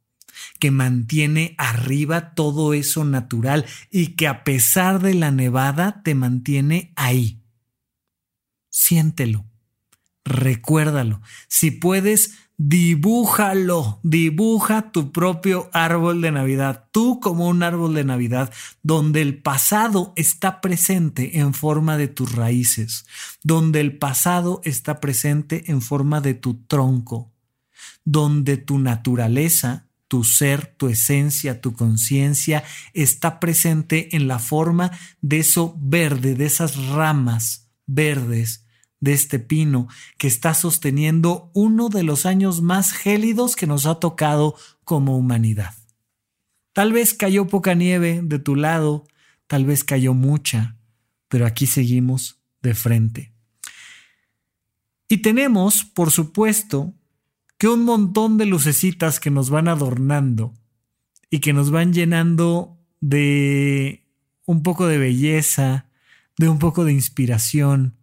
que 0.59 0.71
mantiene 0.71 1.55
arriba 1.59 2.35
todo 2.35 2.73
eso 2.73 3.05
natural 3.05 3.67
y 3.91 4.15
que 4.15 4.27
a 4.27 4.43
pesar 4.43 5.03
de 5.03 5.13
la 5.13 5.31
nevada 5.31 6.03
te 6.03 6.15
mantiene 6.15 6.95
ahí. 6.97 7.43
Siéntelo, 8.71 9.50
recuérdalo. 10.31 11.21
Si 11.49 11.71
puedes, 11.71 12.39
dibújalo, 12.57 14.01
dibuja 14.03 14.93
tu 14.93 15.13
propio 15.13 15.69
árbol 15.73 16.21
de 16.21 16.31
Navidad, 16.31 16.87
tú 16.93 17.21
como 17.21 17.49
un 17.49 17.63
árbol 17.63 17.95
de 17.95 18.05
Navidad, 18.05 18.53
donde 18.83 19.23
el 19.23 19.43
pasado 19.43 20.13
está 20.17 20.61
presente 20.61 21.39
en 21.39 21.55
forma 21.55 21.97
de 21.97 22.09
tus 22.09 22.33
raíces, 22.33 23.07
donde 23.43 23.81
el 23.81 23.99
pasado 23.99 24.61
está 24.65 25.01
presente 25.01 25.71
en 25.71 25.83
forma 25.83 26.21
de 26.21 26.35
tu 26.35 26.55
tronco, 26.55 27.33
donde 28.05 28.57
tu 28.57 28.79
naturaleza, 28.79 29.87
tu 30.07 30.25
ser, 30.25 30.67
tu 30.77 30.89
esencia, 30.89 31.61
tu 31.61 31.73
conciencia 31.73 32.65
está 32.95 33.41
presente 33.41 34.15
en 34.17 34.29
la 34.29 34.39
forma 34.39 34.91
de 35.21 35.39
eso 35.39 35.77
verde, 35.81 36.35
de 36.35 36.47
esas 36.47 36.77
ramas 36.89 37.69
verdes 37.87 38.67
de 39.01 39.13
este 39.13 39.39
pino 39.39 39.89
que 40.19 40.27
está 40.27 40.55
sosteniendo 40.55 41.51
uno 41.55 41.89
de 41.89 42.03
los 42.03 42.27
años 42.27 42.63
más 42.63 42.93
gélidos 42.93 43.57
que 43.57 43.67
nos 43.67 43.87
ha 43.87 43.97
tocado 43.97 44.55
como 44.85 45.17
humanidad. 45.17 45.75
Tal 46.73 46.93
vez 46.93 47.15
cayó 47.15 47.47
poca 47.47 47.75
nieve 47.75 48.21
de 48.23 48.39
tu 48.39 48.55
lado, 48.55 49.07
tal 49.47 49.65
vez 49.65 49.83
cayó 49.83 50.15
mucha, 50.15 50.77
pero 51.29 51.47
aquí 51.47 51.67
seguimos 51.67 52.41
de 52.63 52.75
frente. 52.75 53.33
Y 55.09 55.19
tenemos, 55.19 55.85
por 55.85 56.11
supuesto, 56.13 56.95
que 57.59 57.69
un 57.69 57.85
montón 57.85 58.39
de 58.39 58.47
lucecitas 58.47 59.19
que 59.19 59.31
nos 59.31 59.51
van 59.51 59.67
adornando 59.67 60.55
y 61.31 61.41
que 61.41 61.53
nos 61.53 61.71
van 61.71 61.93
llenando 61.93 62.79
de 63.01 64.07
un 64.47 64.63
poco 64.63 64.87
de 64.87 64.99
belleza, 64.99 65.87
de 66.39 66.49
un 66.49 66.59
poco 66.59 66.85
de 66.85 66.93
inspiración, 66.93 68.00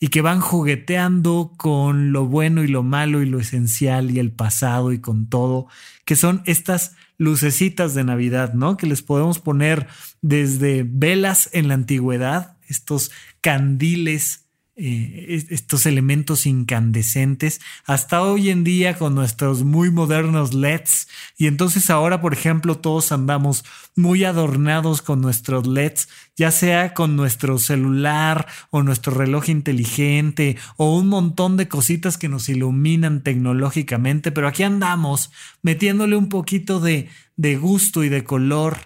y 0.00 0.08
que 0.08 0.22
van 0.22 0.40
jugueteando 0.40 1.52
con 1.58 2.10
lo 2.10 2.24
bueno 2.24 2.64
y 2.64 2.68
lo 2.68 2.82
malo 2.82 3.22
y 3.22 3.26
lo 3.26 3.38
esencial 3.38 4.10
y 4.10 4.18
el 4.18 4.32
pasado 4.32 4.92
y 4.92 4.98
con 4.98 5.28
todo, 5.28 5.66
que 6.06 6.16
son 6.16 6.42
estas 6.46 6.96
lucecitas 7.18 7.94
de 7.94 8.02
Navidad, 8.02 8.54
¿no? 8.54 8.78
Que 8.78 8.86
les 8.86 9.02
podemos 9.02 9.38
poner 9.38 9.86
desde 10.22 10.86
velas 10.88 11.50
en 11.52 11.68
la 11.68 11.74
antigüedad, 11.74 12.56
estos 12.66 13.10
candiles 13.42 14.39
eh, 14.82 15.44
estos 15.50 15.84
elementos 15.84 16.46
incandescentes 16.46 17.60
hasta 17.84 18.22
hoy 18.22 18.48
en 18.48 18.64
día 18.64 18.96
con 18.96 19.14
nuestros 19.14 19.62
muy 19.62 19.90
modernos 19.90 20.54
LEDs 20.54 21.06
y 21.36 21.48
entonces 21.48 21.90
ahora 21.90 22.22
por 22.22 22.32
ejemplo 22.32 22.78
todos 22.78 23.12
andamos 23.12 23.62
muy 23.94 24.24
adornados 24.24 25.02
con 25.02 25.20
nuestros 25.20 25.66
LEDs 25.66 26.08
ya 26.34 26.50
sea 26.50 26.94
con 26.94 27.14
nuestro 27.14 27.58
celular 27.58 28.46
o 28.70 28.82
nuestro 28.82 29.12
reloj 29.12 29.50
inteligente 29.50 30.56
o 30.78 30.96
un 30.96 31.08
montón 31.08 31.58
de 31.58 31.68
cositas 31.68 32.16
que 32.16 32.30
nos 32.30 32.48
iluminan 32.48 33.22
tecnológicamente 33.22 34.32
pero 34.32 34.48
aquí 34.48 34.62
andamos 34.62 35.30
metiéndole 35.60 36.16
un 36.16 36.30
poquito 36.30 36.80
de, 36.80 37.10
de 37.36 37.56
gusto 37.56 38.02
y 38.02 38.08
de 38.08 38.24
color 38.24 38.78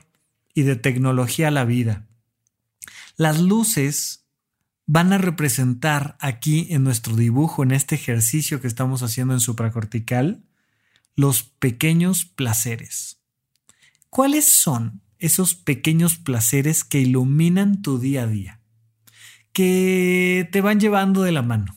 y 0.54 0.62
de 0.62 0.74
tecnología 0.74 1.48
a 1.48 1.52
la 1.52 1.64
vida. 1.64 2.08
Las 3.16 3.40
luces 3.40 4.23
van 4.86 5.12
a 5.12 5.18
representar 5.18 6.16
aquí 6.20 6.66
en 6.70 6.84
nuestro 6.84 7.16
dibujo, 7.16 7.62
en 7.62 7.72
este 7.72 7.94
ejercicio 7.94 8.60
que 8.60 8.66
estamos 8.66 9.02
haciendo 9.02 9.34
en 9.34 9.40
supracortical, 9.40 10.44
los 11.16 11.42
pequeños 11.42 12.24
placeres. 12.24 13.20
¿Cuáles 14.10 14.44
son 14.44 15.00
esos 15.18 15.54
pequeños 15.54 16.16
placeres 16.16 16.84
que 16.84 17.00
iluminan 17.00 17.82
tu 17.82 17.98
día 17.98 18.24
a 18.24 18.26
día? 18.26 18.60
Que 19.52 20.48
te 20.52 20.60
van 20.60 20.80
llevando 20.80 21.22
de 21.22 21.32
la 21.32 21.42
mano. 21.42 21.76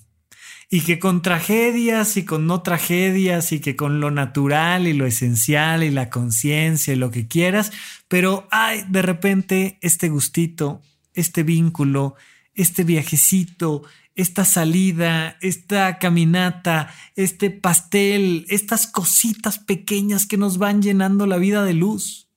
Y 0.69 0.81
que 0.81 0.99
con 0.99 1.21
tragedias 1.21 2.17
y 2.17 2.25
con 2.25 2.45
no 2.45 2.61
tragedias 2.61 3.53
y 3.53 3.61
que 3.61 3.77
con 3.77 4.01
lo 4.01 4.11
natural 4.11 4.85
y 4.85 4.91
lo 4.91 5.05
esencial 5.05 5.81
y 5.81 5.91
la 5.91 6.09
conciencia 6.09 6.93
y 6.93 6.97
lo 6.97 7.09
que 7.09 7.25
quieras, 7.27 7.71
pero 8.09 8.49
hay 8.51 8.83
de 8.89 9.01
repente 9.01 9.77
este 9.81 10.09
gustito, 10.09 10.81
este 11.13 11.43
vínculo, 11.43 12.15
este 12.57 12.83
viajecito, 12.83 13.83
esta 14.15 14.43
salida, 14.43 15.37
esta 15.41 15.99
caminata, 15.99 16.93
este 17.15 17.51
pastel, 17.51 18.45
estas 18.49 18.87
cositas 18.87 19.59
pequeñas 19.59 20.25
que 20.25 20.37
nos 20.37 20.57
van 20.57 20.81
llenando 20.81 21.27
la 21.27 21.37
vida 21.37 21.63
de 21.63 21.75
luz. 21.75 22.27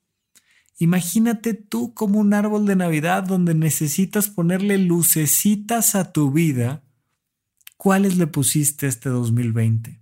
Imagínate 0.78 1.54
tú 1.54 1.94
como 1.94 2.20
un 2.20 2.34
árbol 2.34 2.66
de 2.66 2.76
Navidad 2.76 3.24
donde 3.24 3.54
necesitas 3.54 4.28
ponerle 4.28 4.78
lucecitas 4.78 5.94
a 5.94 6.12
tu 6.12 6.30
vida. 6.30 6.84
¿Cuáles 7.78 8.18
le 8.18 8.26
pusiste 8.26 8.86
este 8.86 9.08
2020? 9.08 10.00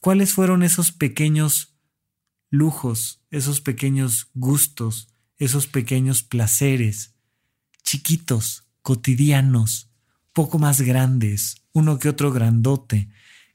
¿Cuáles 0.00 0.34
fueron 0.34 0.62
esos 0.62 0.92
pequeños 0.92 1.74
lujos, 2.50 3.22
esos 3.30 3.62
pequeños 3.62 4.30
gustos, 4.34 5.08
esos 5.38 5.66
pequeños 5.66 6.22
placeres, 6.22 7.14
chiquitos, 7.82 8.67
cotidianos, 8.82 9.90
poco 10.32 10.58
más 10.58 10.80
grandes, 10.80 11.62
uno 11.72 11.98
que 11.98 12.08
otro 12.08 12.32
grandote, 12.32 13.08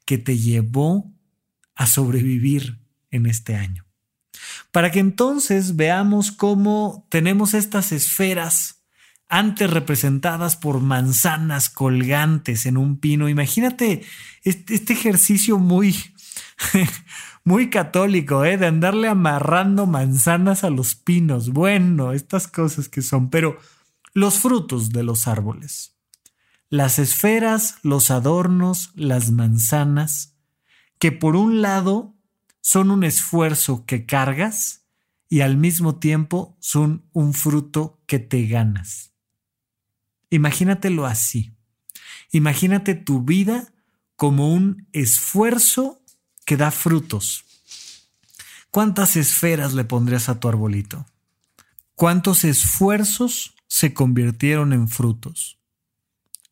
que 0.06 0.18
te 0.18 0.38
llevó 0.38 1.12
a 1.76 1.88
sobrevivir 1.88 2.80
en 3.12 3.26
este 3.26 3.56
año. 3.56 3.86
Para 4.72 4.92
que 4.92 5.00
entonces 5.00 5.76
veamos 5.76 6.32
cómo 6.32 7.08
tenemos 7.10 7.54
estas 7.54 7.92
esferas 7.92 8.84
antes 9.30 9.70
representadas 9.70 10.56
por 10.56 10.80
manzanas 10.80 11.70
colgantes 11.70 12.66
en 12.66 12.78
un 12.78 12.98
pino. 13.00 13.30
Imagínate 13.30 14.04
este, 14.44 14.76
este 14.76 14.94
ejercicio 14.94 15.58
muy, 15.58 15.96
muy 17.44 17.70
católico, 17.70 18.46
¿eh? 18.46 18.58
de 18.58 18.68
andarle 18.68 19.08
amarrando 19.08 19.86
manzanas 19.86 20.64
a 20.64 20.70
los 20.70 20.96
pinos. 20.96 21.50
Bueno, 21.50 22.14
estas 22.14 22.48
cosas 22.48 22.90
que 22.90 23.02
son, 23.02 23.30
pero 23.30 23.58
los 24.14 24.40
frutos 24.40 24.92
de 24.92 25.04
los 25.04 25.28
árboles. 25.28 25.96
Las 26.70 27.00
esferas, 27.00 27.78
los 27.84 28.12
adornos, 28.12 28.92
las 28.96 29.32
manzanas, 29.32 30.36
que 31.00 31.12
por 31.12 31.36
un 31.36 31.62
lado 31.62 32.16
son 32.62 32.92
un 32.92 33.04
esfuerzo 33.04 33.86
que 33.86 34.06
cargas 34.06 34.86
y 35.30 35.42
al 35.42 35.58
mismo 35.58 35.96
tiempo 35.96 36.56
son 36.60 37.06
un 37.12 37.34
fruto 37.34 38.00
que 38.06 38.20
te 38.20 38.46
ganas. 38.48 39.12
Imagínatelo 40.30 41.06
así. 41.06 41.54
Imagínate 42.32 42.96
tu 42.96 43.22
vida 43.22 43.74
como 44.16 44.54
un 44.54 44.88
esfuerzo 44.94 46.02
que 46.46 46.58
da 46.58 46.72
frutos. 46.72 47.46
¿Cuántas 48.72 49.16
esferas 49.16 49.74
le 49.74 49.84
pondrías 49.84 50.30
a 50.30 50.40
tu 50.40 50.48
arbolito? 50.48 51.06
¿Cuántos 51.96 52.44
esfuerzos 52.44 53.53
se 53.74 53.92
convirtieron 53.92 54.72
en 54.72 54.88
frutos? 54.88 55.60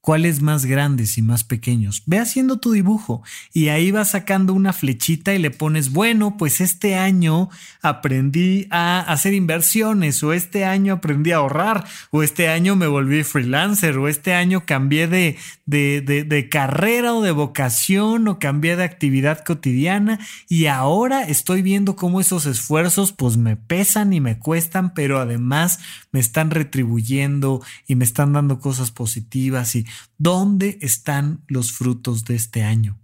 Cuáles 0.01 0.41
más 0.41 0.65
grandes 0.65 1.17
y 1.19 1.21
más 1.21 1.43
pequeños. 1.43 2.01
Ve 2.07 2.17
haciendo 2.17 2.59
tu 2.59 2.71
dibujo 2.71 3.23
y 3.53 3.69
ahí 3.69 3.91
vas 3.91 4.11
sacando 4.11 4.53
una 4.53 4.73
flechita 4.73 5.33
y 5.33 5.39
le 5.39 5.51
pones, 5.51 5.91
bueno, 5.91 6.37
pues 6.37 6.59
este 6.59 6.95
año 6.95 7.49
aprendí 7.83 8.67
a 8.71 8.99
hacer 8.99 9.33
inversiones 9.33 10.21
o 10.23 10.33
este 10.33 10.65
año 10.65 10.93
aprendí 10.93 11.31
a 11.31 11.37
ahorrar 11.37 11.85
o 12.09 12.23
este 12.23 12.49
año 12.49 12.75
me 12.75 12.87
volví 12.87 13.23
freelancer 13.23 13.97
o 13.97 14.07
este 14.07 14.33
año 14.33 14.65
cambié 14.65 15.07
de, 15.07 15.37
de, 15.65 16.01
de, 16.01 16.49
carrera 16.49 17.13
o 17.13 17.21
de 17.21 17.31
vocación 17.31 18.27
o 18.27 18.39
cambié 18.39 18.75
de 18.75 18.83
actividad 18.83 19.43
cotidiana 19.43 20.19
y 20.49 20.65
ahora 20.65 21.23
estoy 21.23 21.61
viendo 21.61 21.95
cómo 21.95 22.19
esos 22.19 22.47
esfuerzos 22.47 23.11
pues 23.11 23.37
me 23.37 23.55
pesan 23.55 24.13
y 24.13 24.19
me 24.19 24.39
cuestan, 24.39 24.93
pero 24.93 25.19
además 25.19 25.79
me 26.11 26.19
están 26.19 26.49
retribuyendo 26.49 27.61
y 27.87 27.95
me 27.95 28.03
están 28.03 28.33
dando 28.33 28.59
cosas 28.59 28.89
positivas 28.89 29.75
y 29.75 29.85
¿Dónde 30.17 30.77
están 30.81 31.43
los 31.47 31.71
frutos 31.71 32.25
de 32.25 32.35
este 32.35 32.63
año? 32.63 32.99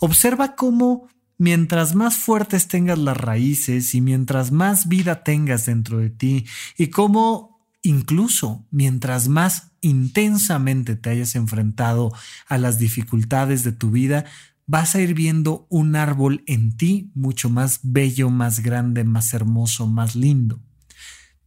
Observa 0.00 0.56
cómo 0.56 1.08
mientras 1.38 1.94
más 1.94 2.18
fuertes 2.18 2.68
tengas 2.68 2.98
las 2.98 3.16
raíces 3.16 3.94
y 3.94 4.00
mientras 4.00 4.52
más 4.52 4.88
vida 4.88 5.22
tengas 5.24 5.66
dentro 5.66 5.98
de 5.98 6.10
ti 6.10 6.46
y 6.76 6.88
cómo 6.88 7.66
incluso 7.82 8.66
mientras 8.70 9.28
más 9.28 9.72
intensamente 9.80 10.96
te 10.96 11.10
hayas 11.10 11.34
enfrentado 11.34 12.12
a 12.46 12.58
las 12.58 12.78
dificultades 12.78 13.64
de 13.64 13.72
tu 13.72 13.90
vida, 13.90 14.26
vas 14.66 14.94
a 14.94 15.00
ir 15.00 15.14
viendo 15.14 15.66
un 15.70 15.96
árbol 15.96 16.44
en 16.46 16.76
ti 16.76 17.10
mucho 17.14 17.48
más 17.48 17.80
bello, 17.82 18.30
más 18.30 18.60
grande, 18.60 19.04
más 19.04 19.32
hermoso, 19.32 19.86
más 19.86 20.14
lindo. 20.14 20.60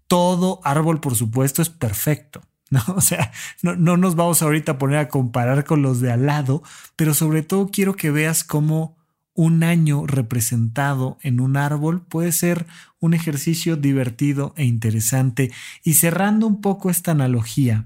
Todo 0.08 0.60
árbol, 0.64 1.00
por 1.00 1.16
supuesto, 1.16 1.62
es 1.62 1.70
perfecto. 1.70 2.42
¿No? 2.74 2.84
O 2.96 3.02
sea, 3.02 3.32
no, 3.62 3.76
no, 3.76 3.98
nos 3.98 4.16
vamos 4.16 4.42
ahorita 4.42 4.74
a 4.74 4.78
poner 4.78 4.98
a 4.98 5.08
comparar 5.08 5.64
con 5.64 5.82
los 5.82 6.02
de 6.02 6.12
al 6.12 6.26
lado, 6.26 6.64
pero 6.96 7.14
sobre 7.14 7.44
todo 7.44 7.70
quiero 7.70 7.96
que 7.96 8.12
veas 8.12 8.44
cómo 8.44 8.98
un 9.36 9.64
año 9.64 10.06
representado 10.06 11.18
en 11.22 11.40
un 11.40 11.56
árbol 11.56 12.06
puede 12.06 12.32
ser 12.32 12.66
un 13.00 13.14
ejercicio 13.14 13.76
divertido 13.78 14.54
e 14.58 14.66
interesante. 14.66 15.52
Y 15.84 15.94
cerrando 15.94 16.48
un 16.48 16.62
poco 16.62 16.90
esta 16.90 17.12
analogía, 17.12 17.86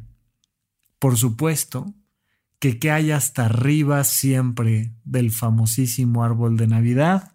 por 1.00 1.17
supuesto 1.17 1.93
que 2.60 2.80
que 2.80 2.91
hay 2.91 3.12
hasta 3.12 3.45
arriba 3.45 4.04
siempre 4.04 4.93
del 5.04 5.32
famosísimo 5.32 6.23
árbol 6.23 6.58
de 6.58 6.67
Navidad, 6.67 7.34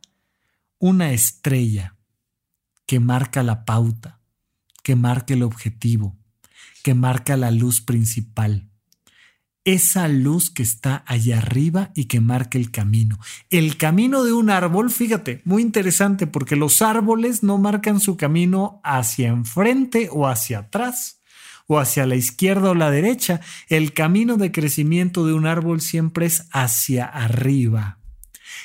una 0.78 1.12
estrella 1.12 1.96
que 2.86 2.98
marca 2.98 3.42
la 3.42 3.64
pauta, 3.64 4.20
que 4.82 4.96
marca 4.96 5.32
el 5.34 5.44
objetivo, 5.44 6.18
que 6.82 6.94
marca 6.94 7.36
la 7.36 7.50
luz 7.50 7.80
principal. 7.80 8.68
Esa 9.64 10.08
luz 10.08 10.50
que 10.50 10.64
está 10.64 11.04
allá 11.06 11.38
arriba 11.38 11.92
y 11.94 12.06
que 12.06 12.20
marca 12.20 12.58
el 12.58 12.72
camino. 12.72 13.18
El 13.48 13.76
camino 13.76 14.24
de 14.24 14.32
un 14.32 14.50
árbol, 14.50 14.90
fíjate, 14.90 15.40
muy 15.44 15.62
interesante 15.62 16.26
porque 16.26 16.56
los 16.56 16.82
árboles 16.82 17.44
no 17.44 17.58
marcan 17.58 18.00
su 18.00 18.16
camino 18.16 18.80
hacia 18.82 19.28
enfrente 19.28 20.08
o 20.10 20.26
hacia 20.26 20.60
atrás 20.60 21.20
o 21.68 21.78
hacia 21.78 22.06
la 22.06 22.16
izquierda 22.16 22.70
o 22.70 22.74
la 22.74 22.90
derecha. 22.90 23.40
El 23.68 23.92
camino 23.92 24.36
de 24.36 24.50
crecimiento 24.50 25.24
de 25.26 25.32
un 25.32 25.46
árbol 25.46 25.80
siempre 25.80 26.26
es 26.26 26.48
hacia 26.50 27.04
arriba. 27.04 27.98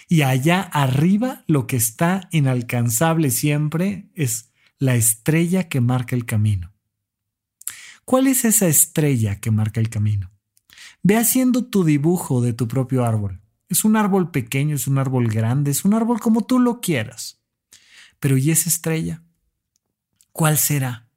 Y 0.09 0.23
allá 0.23 0.61
arriba 0.61 1.43
lo 1.47 1.67
que 1.67 1.75
está 1.75 2.27
inalcanzable 2.31 3.29
siempre 3.29 4.09
es 4.15 4.51
la 4.79 4.95
estrella 4.95 5.69
que 5.69 5.79
marca 5.79 6.15
el 6.15 6.25
camino. 6.25 6.76
¿Cuál 8.07 8.27
es 8.27 8.45
esa 8.45 8.69
estrella 8.69 9.41
que 9.41 9.51
marca 9.51 9.81
el 9.81 9.89
camino? 9.89 10.31
Ve 11.03 11.17
haciendo 11.17 11.65
tu 11.65 11.83
dibujo 11.83 12.39
de 12.39 12.53
tu 12.53 12.65
propio 12.65 13.03
árbol. 13.03 13.41
Es 13.67 13.83
un 13.83 13.97
árbol 13.97 14.31
pequeño, 14.31 14.77
es 14.77 14.87
un 14.87 14.97
árbol 14.97 15.27
grande, 15.27 15.71
es 15.71 15.83
un 15.83 15.93
árbol 15.93 16.21
como 16.21 16.45
tú 16.45 16.57
lo 16.57 16.79
quieras. 16.79 17.41
Pero 18.21 18.37
¿y 18.37 18.49
esa 18.49 18.69
estrella? 18.69 19.23
¿Cuál 20.31 20.57
será? 20.57 21.09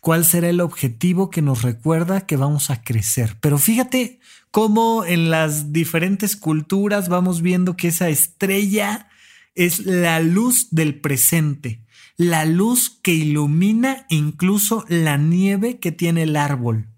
¿Cuál 0.00 0.24
será 0.24 0.48
el 0.48 0.60
objetivo 0.60 1.30
que 1.30 1.42
nos 1.42 1.62
recuerda 1.62 2.26
que 2.26 2.34
vamos 2.34 2.70
a 2.70 2.82
crecer? 2.82 3.36
Pero 3.40 3.56
fíjate 3.56 4.18
cómo 4.50 5.04
en 5.04 5.30
las 5.30 5.72
diferentes 5.72 6.34
culturas 6.34 7.08
vamos 7.08 7.40
viendo 7.40 7.76
que 7.76 7.86
esa 7.86 8.08
estrella 8.08 9.08
es 9.54 9.86
la 9.86 10.18
luz 10.18 10.70
del 10.72 11.00
presente, 11.00 11.84
la 12.20 12.44
luz 12.44 12.98
que 13.02 13.14
ilumina 13.14 14.04
incluso 14.10 14.84
la 14.90 15.16
nieve 15.16 15.78
que 15.78 15.90
tiene 15.90 16.24
el 16.24 16.36
árbol, 16.36 16.90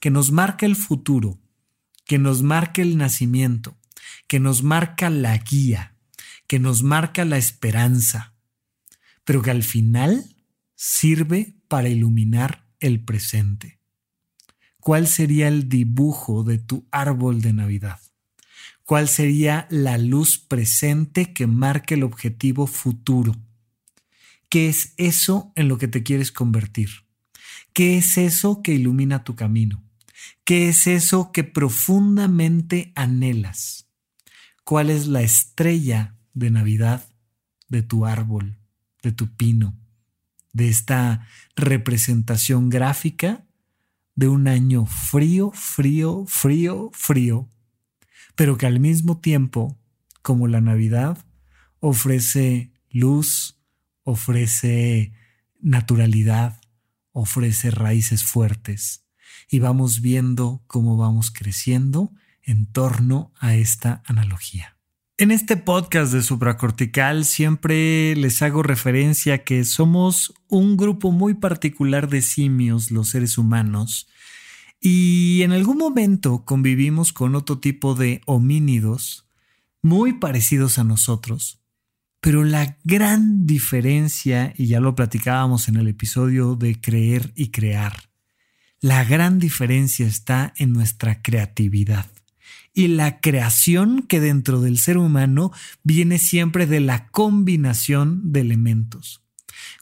que 0.00 0.10
nos 0.10 0.32
marca 0.32 0.66
el 0.66 0.74
futuro, 0.74 1.38
que 2.04 2.18
nos 2.18 2.42
marca 2.42 2.82
el 2.82 2.96
nacimiento, 2.96 3.76
que 4.26 4.40
nos 4.40 4.64
marca 4.64 5.08
la 5.08 5.38
guía, 5.38 5.94
que 6.48 6.58
nos 6.58 6.82
marca 6.82 7.24
la 7.24 7.36
esperanza, 7.36 8.34
pero 9.22 9.40
que 9.40 9.52
al 9.52 9.62
final 9.62 10.34
sirve 10.74 11.54
para 11.68 11.88
iluminar 11.88 12.66
el 12.80 13.04
presente. 13.04 13.78
¿Cuál 14.80 15.06
sería 15.06 15.46
el 15.46 15.68
dibujo 15.68 16.42
de 16.42 16.58
tu 16.58 16.88
árbol 16.90 17.40
de 17.40 17.52
Navidad? 17.52 18.00
¿Cuál 18.84 19.06
sería 19.06 19.68
la 19.70 19.96
luz 19.96 20.38
presente 20.38 21.32
que 21.32 21.46
marca 21.46 21.94
el 21.94 22.02
objetivo 22.02 22.66
futuro? 22.66 23.36
¿Qué 24.48 24.68
es 24.68 24.94
eso 24.96 25.52
en 25.56 25.68
lo 25.68 25.78
que 25.78 25.88
te 25.88 26.02
quieres 26.02 26.32
convertir? 26.32 26.90
¿Qué 27.72 27.98
es 27.98 28.18
eso 28.18 28.62
que 28.62 28.74
ilumina 28.74 29.24
tu 29.24 29.34
camino? 29.34 29.82
¿Qué 30.44 30.68
es 30.68 30.86
eso 30.86 31.32
que 31.32 31.44
profundamente 31.44 32.92
anhelas? 32.94 33.88
¿Cuál 34.64 34.90
es 34.90 35.06
la 35.06 35.22
estrella 35.22 36.16
de 36.34 36.50
Navidad 36.50 37.08
de 37.68 37.82
tu 37.82 38.06
árbol, 38.06 38.58
de 39.02 39.12
tu 39.12 39.34
pino, 39.36 39.76
de 40.52 40.68
esta 40.68 41.26
representación 41.56 42.70
gráfica 42.70 43.44
de 44.14 44.28
un 44.28 44.46
año 44.46 44.86
frío, 44.86 45.50
frío, 45.52 46.24
frío, 46.26 46.90
frío, 46.92 47.48
pero 48.36 48.56
que 48.56 48.66
al 48.66 48.80
mismo 48.80 49.18
tiempo, 49.18 49.78
como 50.22 50.46
la 50.46 50.60
Navidad, 50.60 51.18
ofrece 51.80 52.72
luz, 52.90 53.58
ofrece 54.04 55.12
naturalidad, 55.60 56.60
ofrece 57.12 57.70
raíces 57.70 58.22
fuertes 58.22 59.04
y 59.50 59.58
vamos 59.58 60.00
viendo 60.00 60.62
cómo 60.66 60.96
vamos 60.96 61.30
creciendo 61.30 62.12
en 62.42 62.66
torno 62.66 63.32
a 63.38 63.54
esta 63.54 64.02
analogía. 64.06 64.76
En 65.16 65.30
este 65.30 65.56
podcast 65.56 66.12
de 66.12 66.22
supracortical 66.22 67.24
siempre 67.24 68.16
les 68.16 68.42
hago 68.42 68.62
referencia 68.64 69.44
que 69.44 69.64
somos 69.64 70.34
un 70.48 70.76
grupo 70.76 71.12
muy 71.12 71.34
particular 71.34 72.08
de 72.08 72.20
simios, 72.20 72.90
los 72.90 73.10
seres 73.10 73.38
humanos, 73.38 74.08
y 74.80 75.42
en 75.42 75.52
algún 75.52 75.78
momento 75.78 76.44
convivimos 76.44 77.12
con 77.12 77.36
otro 77.36 77.58
tipo 77.58 77.94
de 77.94 78.20
homínidos 78.26 79.26
muy 79.82 80.14
parecidos 80.14 80.78
a 80.78 80.84
nosotros, 80.84 81.63
pero 82.24 82.42
la 82.42 82.78
gran 82.84 83.44
diferencia, 83.44 84.54
y 84.56 84.66
ya 84.66 84.80
lo 84.80 84.94
platicábamos 84.94 85.68
en 85.68 85.76
el 85.76 85.88
episodio 85.88 86.56
de 86.56 86.80
creer 86.80 87.34
y 87.36 87.48
crear, 87.48 88.08
la 88.80 89.04
gran 89.04 89.38
diferencia 89.38 90.06
está 90.06 90.54
en 90.56 90.72
nuestra 90.72 91.20
creatividad, 91.20 92.06
y 92.72 92.88
la 92.88 93.20
creación 93.20 94.06
que 94.08 94.20
dentro 94.20 94.62
del 94.62 94.78
ser 94.78 94.96
humano 94.96 95.52
viene 95.82 96.18
siempre 96.18 96.64
de 96.64 96.80
la 96.80 97.08
combinación 97.08 98.32
de 98.32 98.40
elementos. 98.40 99.23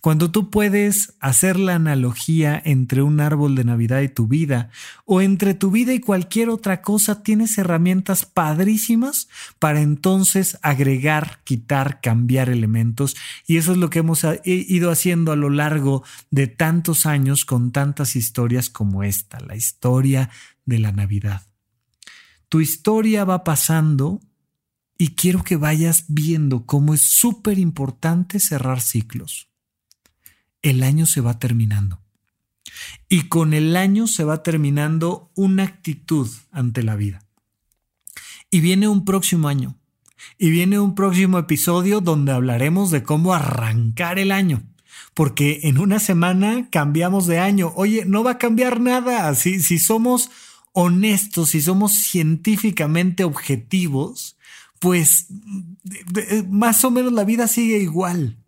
Cuando 0.03 0.33
tú 0.33 0.51
puedes 0.51 1.15
hacer 1.21 1.61
la 1.61 1.77
analogía 1.77 2.61
entre 2.65 3.03
un 3.03 3.21
árbol 3.21 3.55
de 3.55 3.63
Navidad 3.63 4.01
y 4.01 4.09
tu 4.09 4.27
vida, 4.27 4.71
o 5.05 5.21
entre 5.21 5.55
tu 5.55 5.71
vida 5.71 5.95
y 5.95 6.01
cualquier 6.01 6.49
otra 6.49 6.83
cosa, 6.83 7.23
tienes 7.23 7.57
herramientas 7.57 8.27
padrísimas 8.27 9.29
para 9.61 9.81
entonces 9.81 10.59
agregar, 10.63 11.39
quitar, 11.45 12.01
cambiar 12.01 12.49
elementos. 12.49 13.17
Y 13.47 13.59
eso 13.59 13.71
es 13.71 13.79
lo 13.79 13.91
que 13.91 14.01
hemos 14.01 14.27
ido 14.45 14.91
haciendo 14.91 15.31
a 15.31 15.37
lo 15.37 15.51
largo 15.51 16.03
de 16.33 16.49
tantos 16.49 17.07
años 17.07 17.45
con 17.45 17.71
tantas 17.71 18.17
historias 18.17 18.71
como 18.71 19.05
esta, 19.05 19.39
la 19.39 19.55
historia 19.55 20.31
de 20.65 20.81
la 20.81 20.91
Navidad. 20.91 21.43
Tu 22.49 22.61
historia 22.61 23.25
va 23.25 23.45
pasando 23.45 24.21
y 24.99 25.15
quiero 25.15 25.45
que 25.45 25.55
vayas 25.55 26.07
viendo 26.09 26.67
cómo 26.67 26.93
es 26.93 27.03
súper 27.03 27.61
importante 27.61 28.41
cerrar 28.41 28.81
ciclos 28.81 29.52
el 30.63 30.83
año 30.83 31.07
se 31.07 31.21
va 31.21 31.39
terminando. 31.39 32.01
Y 33.09 33.23
con 33.23 33.53
el 33.53 33.77
año 33.77 34.07
se 34.07 34.25
va 34.25 34.43
terminando 34.43 35.31
una 35.35 35.65
actitud 35.65 36.29
ante 36.51 36.83
la 36.83 36.97
vida. 36.97 37.25
Y 38.51 38.61
viene 38.61 38.89
un 38.89 39.05
próximo 39.05 39.49
año. 39.49 39.77
Y 40.39 40.51
viene 40.51 40.79
un 40.79 40.95
próximo 40.95 41.39
episodio 41.39 42.01
donde 42.01 42.33
hablaremos 42.33 42.91
de 42.91 43.03
cómo 43.03 43.35
arrancar 43.35 44.19
el 44.19 44.33
año. 44.33 44.63
Porque 45.15 45.61
en 45.65 45.79
una 45.79 45.99
semana 45.99 46.69
cambiamos 46.71 47.27
de 47.27 47.39
año. 47.39 47.73
Oye, 47.77 48.05
no 48.07 48.23
va 48.23 48.33
a 48.33 48.39
cambiar 48.39 48.81
nada. 48.81 49.35
Si, 49.35 49.61
si 49.61 49.79
somos 49.79 50.31
honestos, 50.73 51.51
si 51.51 51.61
somos 51.61 51.93
científicamente 51.93 53.25
objetivos, 53.25 54.37
pues 54.79 55.27
más 56.49 56.85
o 56.85 56.91
menos 56.91 57.13
la 57.13 57.25
vida 57.25 57.47
sigue 57.47 57.79
igual. 57.79 58.39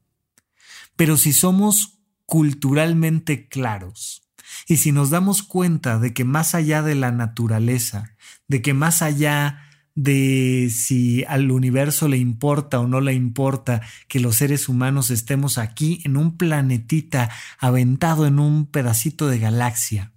Pero 0.96 1.16
si 1.16 1.32
somos 1.32 1.93
culturalmente 2.26 3.48
claros. 3.48 4.22
Y 4.66 4.78
si 4.78 4.92
nos 4.92 5.10
damos 5.10 5.42
cuenta 5.42 5.98
de 5.98 6.12
que 6.12 6.24
más 6.24 6.54
allá 6.54 6.82
de 6.82 6.94
la 6.94 7.12
naturaleza, 7.12 8.16
de 8.48 8.62
que 8.62 8.74
más 8.74 9.02
allá 9.02 9.60
de 9.94 10.70
si 10.74 11.24
al 11.24 11.50
universo 11.50 12.08
le 12.08 12.16
importa 12.18 12.80
o 12.80 12.88
no 12.88 13.00
le 13.00 13.14
importa 13.14 13.80
que 14.08 14.20
los 14.20 14.36
seres 14.36 14.68
humanos 14.68 15.10
estemos 15.10 15.56
aquí 15.56 16.00
en 16.04 16.16
un 16.16 16.36
planetita 16.36 17.30
aventado 17.58 18.26
en 18.26 18.38
un 18.40 18.66
pedacito 18.66 19.28
de 19.28 19.38
galaxia, 19.38 20.12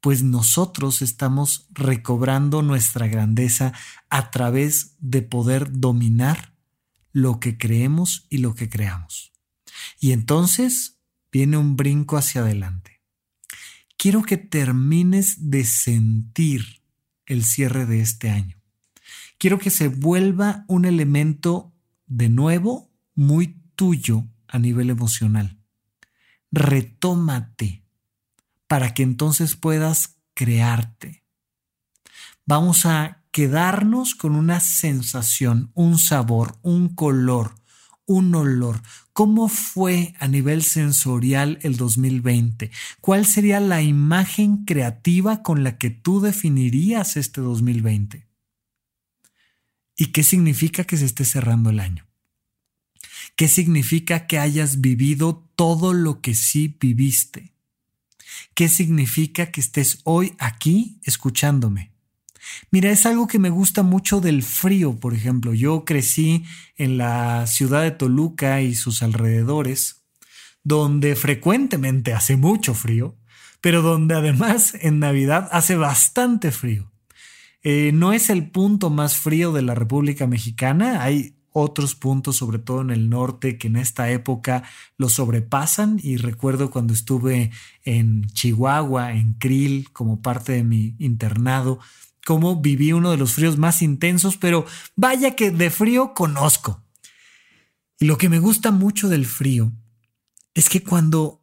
pues 0.00 0.22
nosotros 0.22 1.02
estamos 1.02 1.68
recobrando 1.70 2.62
nuestra 2.62 3.06
grandeza 3.06 3.72
a 4.08 4.30
través 4.30 4.96
de 4.98 5.22
poder 5.22 5.70
dominar 5.70 6.54
lo 7.12 7.38
que 7.38 7.58
creemos 7.58 8.26
y 8.30 8.38
lo 8.38 8.54
que 8.54 8.68
creamos. 8.68 9.32
Y 10.00 10.12
entonces 10.12 10.99
viene 11.32 11.56
un 11.56 11.76
brinco 11.76 12.16
hacia 12.16 12.42
adelante. 12.42 13.00
Quiero 13.96 14.22
que 14.22 14.36
termines 14.36 15.50
de 15.50 15.64
sentir 15.64 16.82
el 17.26 17.44
cierre 17.44 17.86
de 17.86 18.00
este 18.00 18.30
año. 18.30 18.56
Quiero 19.38 19.58
que 19.58 19.70
se 19.70 19.88
vuelva 19.88 20.64
un 20.68 20.84
elemento 20.84 21.72
de 22.06 22.28
nuevo 22.28 22.90
muy 23.14 23.60
tuyo 23.74 24.26
a 24.48 24.58
nivel 24.58 24.90
emocional. 24.90 25.58
Retómate 26.50 27.84
para 28.66 28.94
que 28.94 29.02
entonces 29.02 29.56
puedas 29.56 30.16
crearte. 30.34 31.24
Vamos 32.46 32.86
a 32.86 33.22
quedarnos 33.30 34.14
con 34.14 34.34
una 34.34 34.60
sensación, 34.60 35.70
un 35.74 35.98
sabor, 35.98 36.58
un 36.62 36.94
color, 36.94 37.54
un 38.06 38.34
olor. 38.34 38.82
¿Cómo 39.20 39.48
fue 39.48 40.14
a 40.18 40.28
nivel 40.28 40.62
sensorial 40.62 41.58
el 41.60 41.76
2020? 41.76 42.70
¿Cuál 43.02 43.26
sería 43.26 43.60
la 43.60 43.82
imagen 43.82 44.64
creativa 44.64 45.42
con 45.42 45.62
la 45.62 45.76
que 45.76 45.90
tú 45.90 46.22
definirías 46.22 47.18
este 47.18 47.42
2020? 47.42 48.26
¿Y 49.94 50.06
qué 50.06 50.22
significa 50.22 50.84
que 50.84 50.96
se 50.96 51.04
esté 51.04 51.26
cerrando 51.26 51.68
el 51.68 51.80
año? 51.80 52.06
¿Qué 53.36 53.46
significa 53.46 54.26
que 54.26 54.38
hayas 54.38 54.80
vivido 54.80 55.46
todo 55.54 55.92
lo 55.92 56.22
que 56.22 56.34
sí 56.34 56.78
viviste? 56.80 57.52
¿Qué 58.54 58.70
significa 58.70 59.50
que 59.50 59.60
estés 59.60 60.00
hoy 60.04 60.34
aquí 60.38 60.98
escuchándome? 61.04 61.89
Mira, 62.70 62.90
es 62.90 63.06
algo 63.06 63.26
que 63.26 63.38
me 63.38 63.50
gusta 63.50 63.82
mucho 63.82 64.20
del 64.20 64.42
frío, 64.42 64.98
por 64.98 65.14
ejemplo. 65.14 65.54
Yo 65.54 65.84
crecí 65.84 66.44
en 66.76 66.98
la 66.98 67.46
ciudad 67.46 67.82
de 67.82 67.90
Toluca 67.90 68.62
y 68.62 68.74
sus 68.74 69.02
alrededores, 69.02 70.04
donde 70.62 71.16
frecuentemente 71.16 72.12
hace 72.12 72.36
mucho 72.36 72.74
frío, 72.74 73.16
pero 73.60 73.82
donde 73.82 74.14
además 74.14 74.74
en 74.80 74.98
Navidad 74.98 75.48
hace 75.52 75.76
bastante 75.76 76.50
frío. 76.50 76.90
Eh, 77.62 77.92
no 77.92 78.12
es 78.12 78.30
el 78.30 78.50
punto 78.50 78.88
más 78.88 79.16
frío 79.16 79.52
de 79.52 79.62
la 79.62 79.74
República 79.74 80.26
Mexicana, 80.26 81.02
hay 81.02 81.36
otros 81.52 81.94
puntos, 81.94 82.36
sobre 82.36 82.58
todo 82.58 82.80
en 82.80 82.90
el 82.90 83.10
norte, 83.10 83.58
que 83.58 83.66
en 83.66 83.76
esta 83.76 84.10
época 84.10 84.62
lo 84.96 85.08
sobrepasan. 85.08 85.98
Y 86.02 86.16
recuerdo 86.16 86.70
cuando 86.70 86.92
estuve 86.92 87.50
en 87.84 88.26
Chihuahua, 88.28 89.12
en 89.12 89.34
Krill, 89.34 89.90
como 89.92 90.22
parte 90.22 90.52
de 90.52 90.64
mi 90.64 90.94
internado, 90.98 91.80
cómo 92.24 92.60
viví 92.60 92.92
uno 92.92 93.10
de 93.10 93.16
los 93.16 93.34
fríos 93.34 93.58
más 93.58 93.82
intensos, 93.82 94.36
pero 94.36 94.66
vaya 94.96 95.34
que 95.34 95.50
de 95.50 95.70
frío 95.70 96.14
conozco. 96.14 96.82
Y 97.98 98.06
lo 98.06 98.18
que 98.18 98.28
me 98.28 98.38
gusta 98.38 98.70
mucho 98.70 99.08
del 99.08 99.26
frío 99.26 99.72
es 100.54 100.68
que 100.68 100.82
cuando 100.82 101.40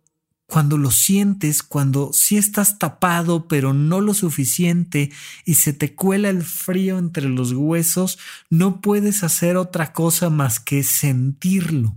cuando 0.47 0.77
lo 0.77 0.91
sientes, 0.91 1.61
cuando 1.61 2.11
sí 2.13 2.37
estás 2.37 2.79
tapado, 2.79 3.49
pero 3.49 3.73
no 3.73 3.99
lo 3.99 4.13
suficiente, 4.13 5.11
y 5.43 5.55
se 5.55 5.73
te 5.73 5.93
cuela 5.93 6.29
el 6.29 6.41
frío 6.41 6.97
entre 6.97 7.27
los 7.27 7.51
huesos, 7.51 8.17
no 8.49 8.79
puedes 8.79 9.23
hacer 9.23 9.57
otra 9.57 9.91
cosa 9.91 10.29
más 10.29 10.61
que 10.61 10.83
sentirlo. 10.83 11.95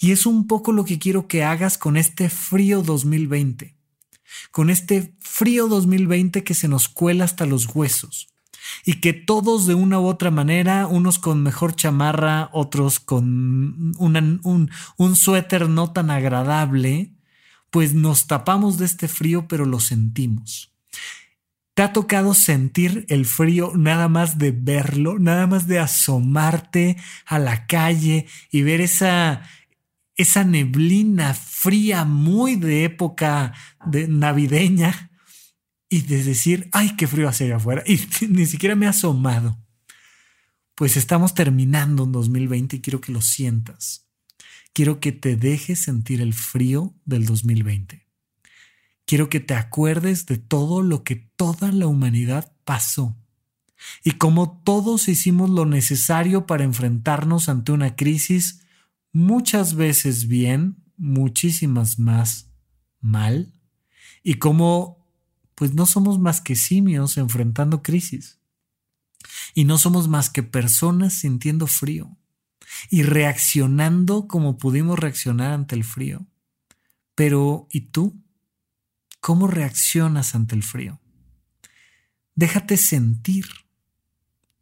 Y 0.00 0.10
es 0.10 0.26
un 0.26 0.48
poco 0.48 0.72
lo 0.72 0.84
que 0.84 0.98
quiero 0.98 1.28
que 1.28 1.44
hagas 1.44 1.78
con 1.78 1.96
este 1.96 2.28
frío 2.28 2.82
2020 2.82 3.73
con 4.50 4.70
este 4.70 5.14
frío 5.20 5.68
2020 5.68 6.44
que 6.44 6.54
se 6.54 6.68
nos 6.68 6.88
cuela 6.88 7.24
hasta 7.24 7.46
los 7.46 7.74
huesos 7.74 8.28
y 8.84 8.94
que 9.00 9.12
todos 9.12 9.66
de 9.66 9.74
una 9.74 10.00
u 10.00 10.06
otra 10.06 10.30
manera, 10.30 10.86
unos 10.86 11.18
con 11.18 11.42
mejor 11.42 11.74
chamarra, 11.76 12.50
otros 12.52 13.00
con 13.00 13.94
un, 13.98 14.70
un 14.96 15.16
suéter 15.16 15.68
no 15.68 15.92
tan 15.92 16.10
agradable, 16.10 17.12
pues 17.70 17.94
nos 17.94 18.26
tapamos 18.26 18.78
de 18.78 18.86
este 18.86 19.08
frío 19.08 19.48
pero 19.48 19.66
lo 19.66 19.80
sentimos. 19.80 20.74
¿Te 21.74 21.82
ha 21.82 21.92
tocado 21.92 22.34
sentir 22.34 23.04
el 23.08 23.26
frío 23.26 23.72
nada 23.74 24.08
más 24.08 24.38
de 24.38 24.52
verlo, 24.52 25.18
nada 25.18 25.48
más 25.48 25.66
de 25.66 25.80
asomarte 25.80 26.96
a 27.26 27.40
la 27.40 27.66
calle 27.66 28.26
y 28.52 28.62
ver 28.62 28.80
esa, 28.80 29.42
esa 30.16 30.44
neblina 30.44 31.34
fría 31.34 32.04
muy 32.04 32.56
de 32.56 32.84
época 32.84 33.52
de 33.86 34.08
navideña 34.08 35.10
y 35.88 36.02
de 36.02 36.22
decir, 36.22 36.68
ay, 36.72 36.96
qué 36.96 37.06
frío 37.06 37.28
hace 37.28 37.44
allá 37.44 37.56
afuera 37.56 37.82
y 37.86 38.00
ni 38.28 38.46
siquiera 38.46 38.74
me 38.74 38.86
ha 38.86 38.90
asomado. 38.90 39.58
Pues 40.74 40.96
estamos 40.96 41.34
terminando 41.34 42.04
en 42.04 42.12
2020 42.12 42.76
y 42.76 42.80
quiero 42.80 43.00
que 43.00 43.12
lo 43.12 43.22
sientas. 43.22 44.08
Quiero 44.72 44.98
que 44.98 45.12
te 45.12 45.36
dejes 45.36 45.82
sentir 45.82 46.20
el 46.20 46.34
frío 46.34 46.94
del 47.04 47.26
2020. 47.26 48.08
Quiero 49.06 49.28
que 49.28 49.38
te 49.38 49.54
acuerdes 49.54 50.26
de 50.26 50.38
todo 50.38 50.82
lo 50.82 51.04
que 51.04 51.14
toda 51.14 51.70
la 51.70 51.86
humanidad 51.86 52.52
pasó 52.64 53.16
y 54.02 54.12
cómo 54.12 54.62
todos 54.64 55.08
hicimos 55.08 55.50
lo 55.50 55.66
necesario 55.66 56.46
para 56.46 56.64
enfrentarnos 56.64 57.48
ante 57.48 57.70
una 57.70 57.94
crisis 57.94 58.63
muchas 59.14 59.74
veces 59.74 60.28
bien, 60.28 60.76
muchísimas 60.98 61.98
más 61.98 62.50
mal, 63.00 63.54
y 64.22 64.34
como 64.34 65.02
pues 65.54 65.72
no 65.72 65.86
somos 65.86 66.18
más 66.18 66.40
que 66.40 66.56
simios 66.56 67.16
enfrentando 67.16 67.82
crisis. 67.82 68.40
Y 69.54 69.64
no 69.64 69.78
somos 69.78 70.08
más 70.08 70.30
que 70.30 70.42
personas 70.42 71.14
sintiendo 71.14 71.66
frío 71.66 72.18
y 72.90 73.02
reaccionando 73.02 74.26
como 74.26 74.58
pudimos 74.58 74.98
reaccionar 74.98 75.52
ante 75.52 75.76
el 75.76 75.84
frío. 75.84 76.26
Pero, 77.14 77.68
¿y 77.70 77.82
tú? 77.82 78.20
¿Cómo 79.20 79.46
reaccionas 79.46 80.34
ante 80.34 80.56
el 80.56 80.64
frío? 80.64 81.00
Déjate 82.34 82.76
sentir 82.76 83.46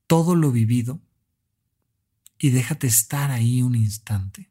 todo 0.07 0.37
lo 0.37 0.53
vivido 0.53 1.01
y 2.43 2.51
déjate 2.51 2.89
estar 2.89 3.31
ahí 3.31 3.63
un 3.63 3.77
instante. 3.77 4.51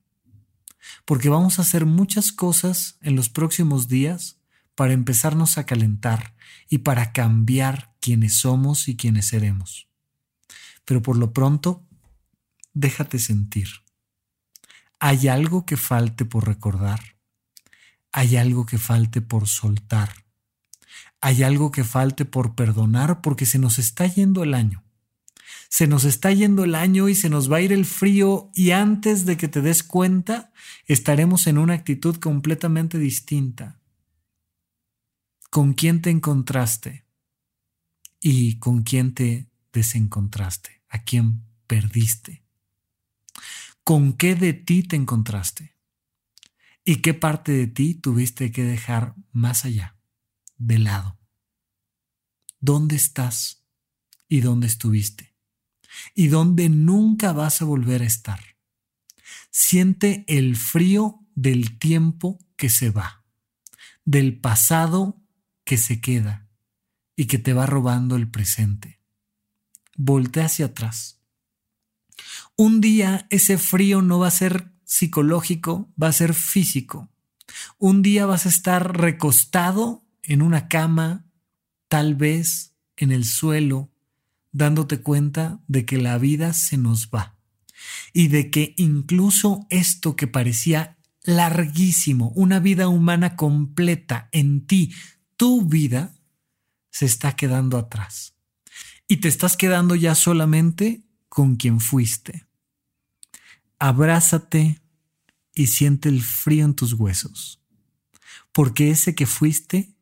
Porque 1.03 1.27
vamos 1.27 1.59
a 1.59 1.63
hacer 1.63 1.85
muchas 1.85 2.31
cosas 2.31 2.97
en 3.01 3.17
los 3.17 3.27
próximos 3.27 3.89
días 3.89 4.39
para 4.75 4.93
empezarnos 4.93 5.57
a 5.57 5.65
calentar 5.65 6.33
y 6.69 6.79
para 6.79 7.11
cambiar 7.11 7.93
quienes 7.99 8.37
somos 8.37 8.87
y 8.87 8.95
quienes 8.95 9.27
seremos. 9.27 9.89
Pero 10.85 11.01
por 11.01 11.17
lo 11.17 11.33
pronto, 11.33 11.85
déjate 12.73 13.19
sentir. 13.19 13.67
¿Hay 14.97 15.27
algo 15.27 15.65
que 15.65 15.75
falte 15.75 16.23
por 16.23 16.47
recordar? 16.47 17.17
¿Hay 18.13 18.37
algo 18.37 18.65
que 18.65 18.77
falte 18.77 19.19
por 19.21 19.49
soltar? 19.49 20.23
¿Hay 21.19 21.43
algo 21.43 21.71
que 21.71 21.83
falte 21.83 22.23
por 22.23 22.55
perdonar 22.55 23.19
porque 23.19 23.45
se 23.45 23.59
nos 23.59 23.79
está 23.79 24.07
yendo 24.07 24.43
el 24.43 24.53
año? 24.53 24.81
Se 25.71 25.87
nos 25.87 26.03
está 26.03 26.33
yendo 26.33 26.65
el 26.65 26.75
año 26.75 27.07
y 27.07 27.15
se 27.15 27.29
nos 27.29 27.49
va 27.49 27.57
a 27.57 27.61
ir 27.61 27.71
el 27.71 27.85
frío 27.85 28.51
y 28.53 28.71
antes 28.71 29.25
de 29.25 29.37
que 29.37 29.47
te 29.47 29.61
des 29.61 29.83
cuenta 29.83 30.51
estaremos 30.85 31.47
en 31.47 31.57
una 31.57 31.75
actitud 31.75 32.17
completamente 32.17 32.97
distinta. 32.99 33.79
¿Con 35.49 35.73
quién 35.73 36.01
te 36.01 36.09
encontraste? 36.09 37.05
¿Y 38.19 38.59
con 38.59 38.83
quién 38.83 39.13
te 39.13 39.49
desencontraste? 39.71 40.81
¿A 40.89 41.03
quién 41.03 41.45
perdiste? 41.67 42.43
¿Con 43.85 44.11
qué 44.11 44.35
de 44.35 44.51
ti 44.51 44.83
te 44.83 44.97
encontraste? 44.97 45.77
¿Y 46.83 46.97
qué 46.97 47.13
parte 47.13 47.53
de 47.53 47.67
ti 47.67 47.95
tuviste 47.95 48.51
que 48.51 48.65
dejar 48.65 49.15
más 49.31 49.63
allá, 49.63 49.95
de 50.57 50.79
lado? 50.79 51.17
¿Dónde 52.59 52.97
estás 52.97 53.63
y 54.27 54.41
dónde 54.41 54.67
estuviste? 54.67 55.30
Y 56.13 56.27
donde 56.27 56.69
nunca 56.69 57.33
vas 57.33 57.61
a 57.61 57.65
volver 57.65 58.01
a 58.01 58.05
estar. 58.05 58.39
Siente 59.49 60.23
el 60.27 60.55
frío 60.55 61.19
del 61.35 61.77
tiempo 61.77 62.39
que 62.55 62.69
se 62.69 62.89
va, 62.89 63.25
del 64.05 64.39
pasado 64.39 65.21
que 65.63 65.77
se 65.77 66.01
queda 66.01 66.47
y 67.15 67.25
que 67.25 67.37
te 67.37 67.53
va 67.53 67.65
robando 67.65 68.15
el 68.15 68.29
presente. 68.29 69.01
Voltea 69.95 70.45
hacia 70.45 70.67
atrás. 70.67 71.21
Un 72.55 72.81
día 72.81 73.27
ese 73.29 73.57
frío 73.57 74.01
no 74.01 74.19
va 74.19 74.27
a 74.27 74.31
ser 74.31 74.71
psicológico, 74.83 75.93
va 76.01 76.07
a 76.07 76.13
ser 76.13 76.33
físico. 76.33 77.09
Un 77.77 78.01
día 78.01 78.25
vas 78.25 78.45
a 78.45 78.49
estar 78.49 78.97
recostado 78.97 80.05
en 80.23 80.41
una 80.41 80.67
cama, 80.67 81.25
tal 81.87 82.15
vez 82.15 82.75
en 82.95 83.11
el 83.11 83.25
suelo, 83.25 83.90
dándote 84.51 85.01
cuenta 85.01 85.59
de 85.67 85.85
que 85.85 85.97
la 85.97 86.17
vida 86.17 86.53
se 86.53 86.77
nos 86.77 87.09
va 87.09 87.37
y 88.13 88.27
de 88.27 88.51
que 88.51 88.73
incluso 88.77 89.65
esto 89.69 90.15
que 90.15 90.27
parecía 90.27 90.97
larguísimo, 91.23 92.29
una 92.35 92.59
vida 92.59 92.87
humana 92.87 93.35
completa 93.35 94.29
en 94.31 94.65
ti, 94.65 94.93
tu 95.37 95.63
vida, 95.63 96.13
se 96.89 97.05
está 97.05 97.35
quedando 97.35 97.77
atrás. 97.77 98.35
Y 99.07 99.17
te 99.17 99.27
estás 99.27 99.57
quedando 99.57 99.95
ya 99.95 100.15
solamente 100.15 101.03
con 101.29 101.55
quien 101.55 101.79
fuiste. 101.79 102.47
Abrázate 103.79 104.81
y 105.53 105.67
siente 105.67 106.09
el 106.09 106.21
frío 106.21 106.65
en 106.65 106.75
tus 106.75 106.93
huesos, 106.93 107.61
porque 108.51 108.91
ese 108.91 109.15
que 109.15 109.25
fuiste, 109.25 109.95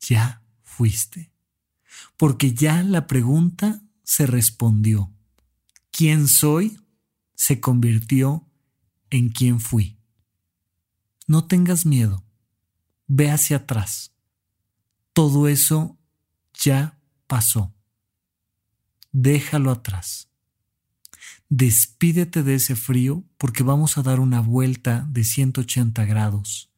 ya 0.00 0.42
fuiste. 0.62 1.32
Porque 2.16 2.52
ya 2.52 2.82
la 2.82 3.06
pregunta 3.06 3.83
se 4.04 4.26
respondió. 4.26 5.12
¿Quién 5.90 6.28
soy? 6.28 6.78
se 7.34 7.60
convirtió 7.60 8.48
en 9.10 9.28
quien 9.28 9.60
fui. 9.60 9.98
No 11.26 11.46
tengas 11.46 11.84
miedo. 11.84 12.24
Ve 13.06 13.30
hacia 13.30 13.58
atrás. 13.58 14.14
Todo 15.12 15.48
eso 15.48 15.98
ya 16.54 16.98
pasó. 17.26 17.74
Déjalo 19.12 19.70
atrás. 19.70 20.30
Despídete 21.48 22.42
de 22.42 22.54
ese 22.54 22.76
frío 22.76 23.24
porque 23.36 23.62
vamos 23.62 23.98
a 23.98 24.02
dar 24.02 24.20
una 24.20 24.40
vuelta 24.40 25.06
de 25.10 25.24
180 25.24 26.04
grados 26.04 26.70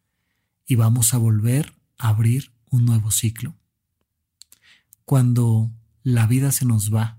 y 0.67 0.75
vamos 0.75 1.15
a 1.15 1.19
volver 1.19 1.75
a 1.99 2.09
abrir 2.09 2.53
un 2.71 2.85
nuevo 2.85 3.11
ciclo. 3.11 3.55
Cuando 5.05 5.71
la 6.03 6.27
vida 6.27 6.53
se 6.53 6.65
nos 6.67 6.93
va, 6.93 7.16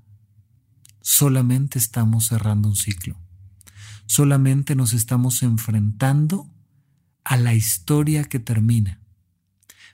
solamente 1.08 1.80
estamos 1.80 2.28
cerrando 2.28 2.68
un 2.68 2.76
ciclo. 2.76 3.18
Solamente 4.08 4.76
nos 4.76 4.91
estamos 4.91 5.41
enfrentando 5.41 6.51
a 7.24 7.38
la 7.38 7.53
historia 7.53 8.26
que 8.26 8.39
termina. 8.39 8.99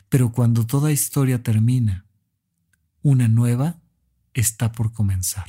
Pero 0.10 0.32
cuando 0.32 0.66
toda 0.66 0.92
historia 0.92 1.44
termina, 1.44 2.08
una 3.04 3.28
nueva 3.28 3.80
está 4.34 4.72
por 4.72 4.92
comenzar. 4.92 5.46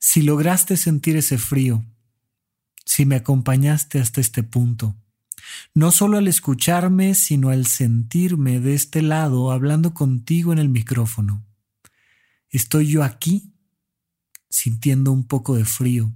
Si 0.00 0.22
lograste 0.22 0.76
sentir 0.76 1.16
ese 1.16 1.38
frío, 1.38 1.84
si 2.84 3.06
me 3.06 3.14
acompañaste 3.14 4.00
hasta 4.00 4.20
este 4.20 4.42
punto, 4.42 4.96
no 5.72 5.92
solo 5.92 6.18
al 6.18 6.26
escucharme, 6.26 7.14
sino 7.14 7.50
al 7.50 7.66
sentirme 7.66 8.58
de 8.58 8.74
este 8.74 9.02
lado 9.02 9.52
hablando 9.52 9.94
contigo 9.94 10.52
en 10.52 10.58
el 10.58 10.68
micrófono. 10.68 11.47
Estoy 12.50 12.88
yo 12.88 13.02
aquí, 13.02 13.52
sintiendo 14.48 15.12
un 15.12 15.26
poco 15.26 15.56
de 15.56 15.64
frío, 15.64 16.14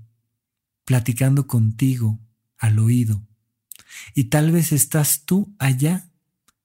platicando 0.85 1.47
contigo 1.47 2.21
al 2.59 2.79
oído, 2.79 3.27
y 4.15 4.25
tal 4.25 4.51
vez 4.51 4.73
estás 4.73 5.25
tú 5.25 5.55
allá, 5.59 6.11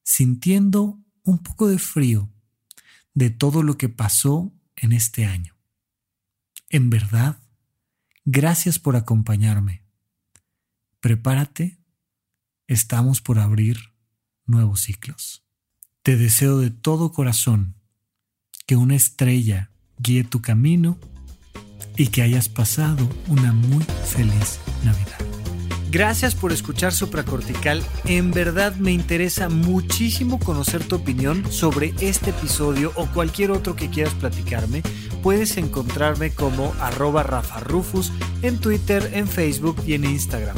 sintiendo 0.03 0.99
un 1.23 1.39
poco 1.39 1.67
de 1.67 1.79
frío 1.79 2.31
de 3.13 3.29
todo 3.29 3.63
lo 3.63 3.77
que 3.77 3.89
pasó 3.89 4.53
en 4.75 4.93
este 4.93 5.25
año. 5.25 5.57
En 6.69 6.89
verdad, 6.89 7.39
gracias 8.25 8.79
por 8.79 8.95
acompañarme. 8.95 9.83
Prepárate 10.99 11.79
estamos 12.67 13.21
por 13.21 13.39
abrir 13.39 13.93
nuevos 14.45 14.81
ciclos. 14.81 15.43
Te 16.03 16.15
deseo 16.17 16.59
de 16.59 16.69
todo 16.69 17.11
corazón 17.11 17.76
que 18.67 18.75
una 18.75 18.95
estrella 18.95 19.71
guíe 19.97 20.23
tu 20.23 20.41
camino 20.41 20.99
y 21.95 22.07
que 22.07 22.21
hayas 22.21 22.49
pasado 22.49 23.09
una 23.27 23.53
muy 23.53 23.83
feliz 24.05 24.59
Navidad. 24.83 25.17
Gracias 25.89 26.35
por 26.35 26.51
escuchar 26.51 26.91
Supracortical. 26.91 27.81
En 28.05 28.31
verdad 28.31 28.75
me 28.75 28.91
interesa 28.91 29.47
muchísimo 29.47 30.37
conocer 30.37 30.83
tu 30.83 30.97
opinión 30.97 31.49
sobre 31.49 31.93
este 32.01 32.31
episodio 32.31 32.91
o 32.95 33.07
cualquier 33.07 33.51
otro 33.51 33.75
que 33.75 33.89
quieras 33.89 34.13
platicarme. 34.15 34.83
Puedes 35.23 35.55
encontrarme 35.55 36.31
como 36.31 36.73
arroba 36.81 37.23
Rafa 37.23 37.61
Rufus 37.61 38.11
en 38.41 38.59
Twitter, 38.59 39.11
en 39.13 39.29
Facebook 39.29 39.81
y 39.87 39.93
en 39.93 40.03
Instagram. 40.03 40.57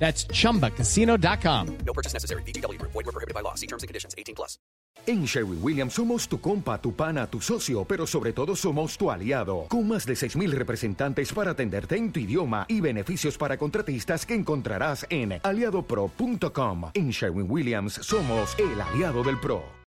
That's 0.00 0.26
chumbacasino.com. 0.26 1.66
No 1.86 1.92
purchase 1.92 2.14
necessary. 2.14 2.42
BGW. 2.42 2.82
Void 2.82 3.06
were 3.06 3.12
prohibited 3.12 3.34
by 3.34 3.42
law. 3.42 3.54
See 3.54 3.68
terms 3.68 3.84
and 3.84 3.88
conditions 3.88 4.14
18 4.18 4.34
plus. 4.34 4.58
En 5.06 5.24
Sherwin 5.24 5.58
Williams 5.62 5.94
somos 5.94 6.28
tu 6.28 6.40
compa, 6.40 6.80
tu 6.80 6.94
pana, 6.94 7.26
tu 7.26 7.40
socio, 7.40 7.84
pero 7.84 8.06
sobre 8.06 8.32
todo 8.32 8.54
somos 8.54 8.98
tu 8.98 9.10
aliado. 9.10 9.66
Con 9.68 9.88
más 9.88 10.04
de 10.04 10.14
6.000 10.14 10.50
representantes 10.50 11.32
para 11.32 11.52
atenderte 11.52 11.96
en 11.96 12.12
tu 12.12 12.20
idioma 12.20 12.66
y 12.68 12.80
beneficios 12.80 13.38
para 13.38 13.56
contratistas 13.56 14.26
que 14.26 14.34
encontrarás 14.34 15.06
en 15.08 15.40
aliadopro.com. 15.42 16.90
En 16.94 17.10
Sherwin 17.10 17.50
Williams 17.50 17.94
somos 17.94 18.54
el 18.58 18.80
aliado 18.80 19.22
del 19.22 19.40
pro. 19.40 19.79